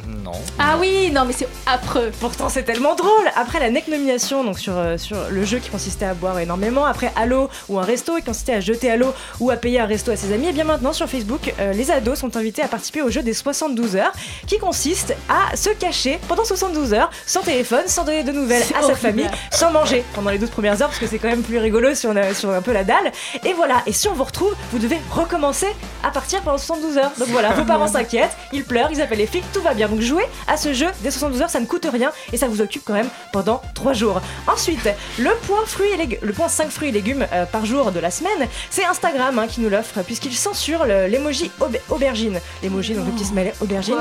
[0.08, 0.32] Non.
[0.58, 2.10] Ah oui, non mais c'est affreux.
[2.20, 3.10] Pourtant c'est tellement drôle.
[3.36, 6.86] Après la NEC nomination donc sur, euh, sur le jeu qui consistait à boire énormément,
[6.86, 9.80] après à l'eau ou un resto qui consistait à jeter à l'eau ou à payer
[9.80, 12.62] un resto à ses amis, et bien maintenant sur Facebook, euh, les ados sont invités
[12.62, 14.12] à participer au jeu des 72 heures
[14.46, 18.82] qui consiste à se cacher pendant 72 heures sans téléphone, sans donner de nouvelles à
[18.82, 21.58] sa famille, sans manger pendant les 12 premières heures parce que c'est quand même plus
[21.58, 23.12] rigolo si on a sur un peu la dalle.
[23.44, 25.68] Et voilà, et si on vous retrouve, vous devez recommencer
[26.02, 27.12] à partir pendant 72 heures.
[27.18, 29.88] Donc voilà, vos parents s'inquiètent, ils pleurent, ils appellent les flics, tout va bien.
[29.88, 32.60] Donc jouez à ce jeu des 72 heures, ça ne coûte rien et ça vous
[32.60, 34.20] occupe quand même pendant 3 jours.
[34.46, 34.88] Ensuite,
[35.18, 38.10] le point, fruits et le point 5 fruits et légumes euh, par jour de la
[38.10, 42.40] semaine, c'est Instagram hein, qui nous l'offre puisqu'il censure le- l'emoji aube- aubergine.
[42.62, 43.94] L'emoji, donc le petit smiley aubergine.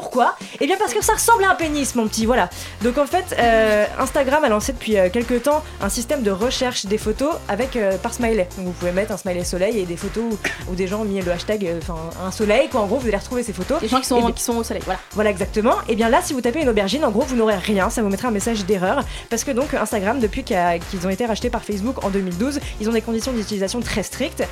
[0.00, 0.36] Pourquoi?
[0.60, 2.50] Eh bien parce que ça ressemble à un pénis, mon petit, voilà.
[2.82, 6.84] Donc en fait, euh, Instagram a lancé depuis euh, quelques temps un système de recherche
[6.84, 8.46] des photos avec euh, par smiley.
[8.58, 10.38] Donc vous pouvez mettre un smiley soleil et des photos où,
[10.70, 12.82] où des gens ont mis le hashtag, enfin un soleil, quoi.
[12.82, 13.80] En gros, vous allez retrouver ces photos.
[13.80, 15.00] Les gens qui sont, Et des- qui sont au soleil, voilà.
[15.14, 15.76] voilà exactement.
[15.88, 17.88] Et bien là, si vous tapez une aubergine, en gros, vous n'aurez rien.
[17.88, 19.02] Ça vous mettra un message d'erreur.
[19.30, 22.92] Parce que donc Instagram, depuis qu'ils ont été rachetés par Facebook en 2012, ils ont
[22.92, 24.44] des conditions d'utilisation très strictes.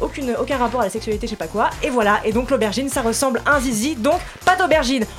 [0.00, 1.70] aucune, aucun rapport à la sexualité, je sais pas quoi.
[1.82, 2.20] Et voilà.
[2.24, 3.96] Et donc l'aubergine, ça ressemble à un zizi.
[3.96, 4.75] Donc pas d'aubergine.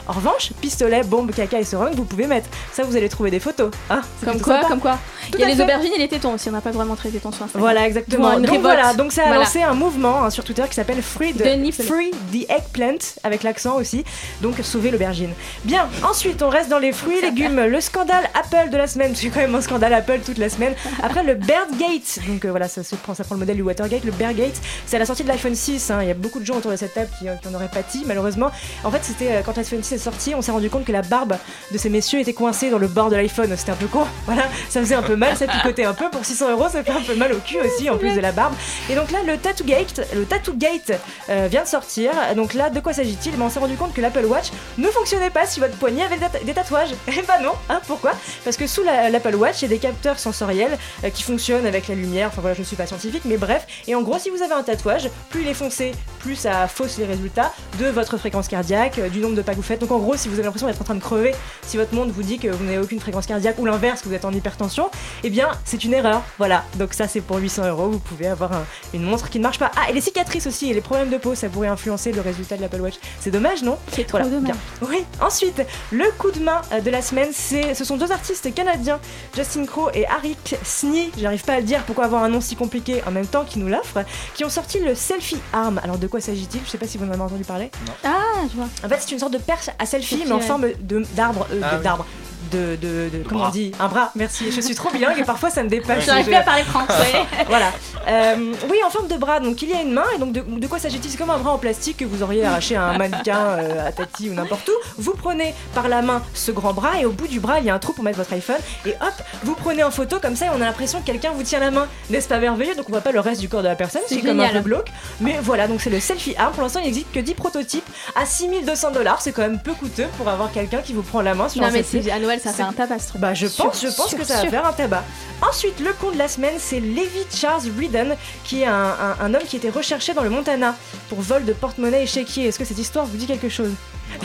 [0.08, 2.47] En revanche, pistolet, bombe, caca et seringue, vous pouvez mettre.
[2.74, 3.72] Ça, vous allez trouver des photos.
[3.89, 4.68] Hein Comme quoi, sympa.
[4.68, 4.97] comme quoi.
[5.32, 5.64] Tout Il y a les fait.
[5.64, 6.49] aubergines et les tétons aussi.
[6.49, 7.62] On n'a pas vraiment très tétons sur Instagram.
[7.62, 8.32] Voilà, exactement.
[8.34, 8.62] Une donc révolte.
[8.78, 9.41] voilà, donc ça a Voilà.
[9.41, 11.72] lancé un mouvement hein, sur Twitter qui s'appelle Free the.
[11.84, 12.12] Free
[12.49, 14.03] Eggplant, avec l'accent aussi,
[14.41, 15.32] donc sauver l'aubergine.
[15.66, 17.60] Bien, ensuite on reste dans les fruits et légumes.
[17.66, 20.74] Le scandale Apple de la semaine, c'est quand même un scandale Apple toute la semaine.
[21.03, 24.03] Après le Birdgate, donc euh, voilà, ça, se prend, ça prend le modèle du Watergate,
[24.05, 24.55] le Birdgate,
[24.86, 25.91] c'est à la sortie de l'iPhone 6.
[25.91, 25.99] hein.
[26.01, 28.03] Il y a beaucoup de gens autour de cette table qui, qui en auraient pâti,
[28.05, 28.51] malheureusement.
[28.84, 31.36] En fait, c'était euh, quand 6 est sorti, on s'est rendu compte que la barbe
[31.72, 33.54] de ces messieurs était coincée dans le bord de l'iPhone.
[33.58, 36.10] C'était un peu con, voilà, ça faisait un peu mal, ça picotait un peu.
[36.10, 38.32] Pour 600 euros, ça fait un peu mal au cul aussi, en plus de la
[38.32, 38.54] barbe.
[38.89, 40.91] Et donc là, le Tattoo Gate, le Tattoo Gate
[41.30, 42.12] euh, vient de sortir.
[42.36, 43.32] Donc là, de quoi s'agit-il?
[43.38, 46.16] Ben, On s'est rendu compte que l'Apple Watch ne fonctionnait pas si votre poignet avait
[46.18, 46.91] des tat- des tatouages.
[47.08, 48.12] Et bah non, hein, pourquoi?
[48.43, 51.66] Parce que sous la- l'Apple Watch, il y a des capteurs sensoriels euh, qui fonctionnent
[51.66, 52.28] avec la lumière.
[52.32, 53.66] Enfin voilà, je ne suis pas scientifique, mais bref.
[53.88, 56.68] Et en gros, si vous avez un tatouage, plus il est foncé, plus plus ça
[56.68, 59.80] fausse les résultats de votre fréquence cardiaque, euh, du nombre de pas que vous faites.
[59.82, 61.34] Donc en gros, si vous avez l'impression d'être en train de crever,
[61.66, 64.14] si votre montre vous dit que vous n'avez aucune fréquence cardiaque ou l'inverse, que vous
[64.16, 64.90] êtes en hypertension,
[65.24, 66.22] eh bien c'est une erreur.
[66.38, 69.44] Voilà, donc ça c'est pour 800 euros, vous pouvez avoir un- une montre qui ne
[69.44, 69.72] marche pas.
[69.76, 72.58] Ah, et les cicatrices aussi, et les problèmes de peau, ça pourrait influencer le résultat
[72.58, 72.96] de l'Apple Watch.
[73.20, 74.54] C'est dommage, non C'est trop Voilà, dommage.
[74.54, 74.88] bien.
[74.90, 75.62] Oui, ensuite,
[75.92, 79.00] le coup de main euh, de la semaine, c'est, ce sont deux artistes canadiens,
[79.36, 82.56] Justin Crow et Arik Sni, j'arrive pas à le dire, pourquoi avoir un nom si
[82.56, 84.04] compliqué en même temps qui nous l'offrent,
[84.36, 85.80] qui ont sorti le Selfie Arm.
[85.84, 86.62] Alors de quoi s'agit-il?
[86.66, 87.72] Je sais pas si vous en avez entendu parler.
[88.04, 88.12] Ah,
[88.52, 88.68] je vois.
[88.84, 90.68] En fait, c'est une sorte de perche à selfie, mais en forme
[91.15, 91.47] d'arbre.
[91.51, 92.05] euh, Ah d'arbre.
[92.52, 93.50] De, de, de- comment bras.
[93.50, 94.52] on dit Un bras, merci.
[94.52, 96.06] Je suis trop bilingue et parfois ça me dépasse.
[96.06, 97.14] J'arrive Je- plus à parler français.
[97.48, 97.72] voilà.
[98.08, 99.40] Euh, oui, en forme de bras.
[99.40, 101.10] Donc il y a une main et donc de, de quoi s'agit-il?
[101.12, 103.92] C'est comme un bras en plastique que vous auriez arraché à un mannequin euh, à
[103.92, 104.72] Tati ou n'importe où.
[104.98, 107.70] Vous prenez par la main ce grand bras et au bout du bras il y
[107.70, 109.14] a un trou pour mettre votre iPhone et hop,
[109.44, 111.72] vous prenez en photo comme ça et on a l'impression que quelqu'un vous tient la
[111.72, 111.88] main.
[112.10, 112.76] N'est-ce pas merveilleux?
[112.76, 114.60] Donc on voit pas le reste du corps de la personne, C'est comme un peu
[114.62, 114.88] glauque.
[115.20, 116.54] Mais voilà, donc c'est le selfie arm.
[116.54, 117.84] Pour l'instant, il n'existe que 10 prototypes
[118.16, 119.22] à 6200 dollars.
[119.22, 121.68] C'est quand même peu coûteux pour avoir quelqu'un qui vous prend la main sur Non,
[121.68, 122.10] un mais selfie.
[122.28, 123.22] Noël, ça fait un tabac, ce truc.
[123.22, 124.50] Bah, je Sûr, pense, je pense sûr, que ça va sûr.
[124.52, 125.04] faire un tabac.
[125.42, 129.34] Ensuite, le con de la semaine, c'est Levi Charles Reedon, qui est un, un- un
[129.34, 130.76] homme qui était recherché dans le Montana
[131.10, 132.46] pour vol de porte-monnaie et chéquier.
[132.48, 133.72] Est-ce que cette histoire vous dit quelque chose?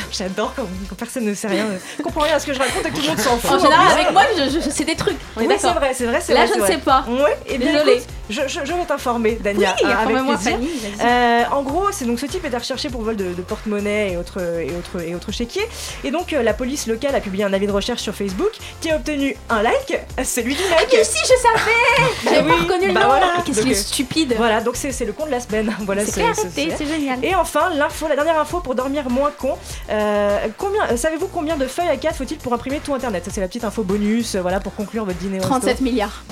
[0.12, 1.66] J'adore quand, quand personne ne sait rien,
[1.98, 3.50] ne comprend rien à ce que je raconte et que tout le monde s'en fout.
[3.52, 5.14] En général, avec moi, je- je- c'est des trucs.
[5.14, 6.48] Est Oui, c'est vrai, c'est vrai, Là, vrai.
[6.54, 7.04] je ne sais pas.
[7.08, 7.92] Ouais, et bien Désolée.
[7.94, 9.74] écoute, je, je- je vais t'informer, Dania.
[9.82, 10.52] Oui, hein, avec plaisir.
[10.52, 10.70] Fanny.
[11.02, 14.16] Euh, en gros, c'est donc ce type était recherché pour vol de, de porte-monnaie et
[14.16, 15.66] autres et autres et autres chéquiers.
[16.04, 18.90] Et donc euh, la police locale a publié un avis de recherche sur Facebook qui
[18.90, 20.88] a obtenu un like, c'est lui du like.
[20.92, 22.04] Mais si, je savais
[22.36, 23.06] J'avais pas reconnu le bah nom.
[23.06, 23.26] voilà.
[23.44, 25.74] Qu'est-ce qu'il est euh, stupide Voilà, donc c'est le con de la semaine.
[25.84, 27.18] Voilà, c'est génial.
[27.24, 29.56] Et enfin, l'info, la dernière info pour dormir moins con.
[29.90, 33.24] Euh, combien, euh, savez-vous combien de feuilles A4 faut-il pour imprimer tout Internet?
[33.24, 35.38] Ça c'est la petite info bonus, euh, voilà pour conclure votre dîner.
[35.38, 35.50] au resto.
[35.58, 36.22] 37 milliards.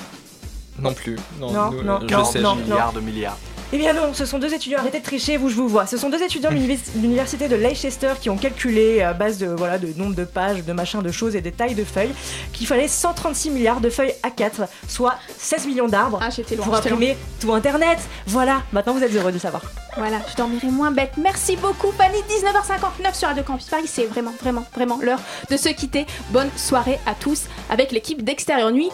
[0.79, 1.17] Non plus.
[1.39, 2.41] Non, Non, nous, non, euh, non, je sais.
[2.41, 3.37] non, Milliards de milliards.
[3.73, 5.87] Eh bien non, ce sont deux étudiants, arrêtez de tricher, vous je vous vois.
[5.87, 9.47] Ce sont deux étudiants de de l'université de Leicester qui ont calculé à base de
[9.47, 12.13] voilà de nombre de pages, de machins, de choses et des tailles de feuilles
[12.53, 17.53] qu'il fallait 136 milliards de feuilles A4, soit 16 millions d'arbres loin, pour imprimer tout
[17.53, 17.99] Internet.
[18.27, 19.63] Voilà, maintenant vous êtes heureux de le savoir.
[19.97, 21.13] Voilà, je dormirai moins bête.
[21.17, 22.19] Merci beaucoup, Fanny.
[22.29, 23.87] 19h59 sur Radio Campus Paris.
[23.87, 26.07] C'est vraiment, vraiment, vraiment l'heure de se quitter.
[26.31, 28.91] Bonne soirée à tous avec l'équipe d'Extérieur Nuit.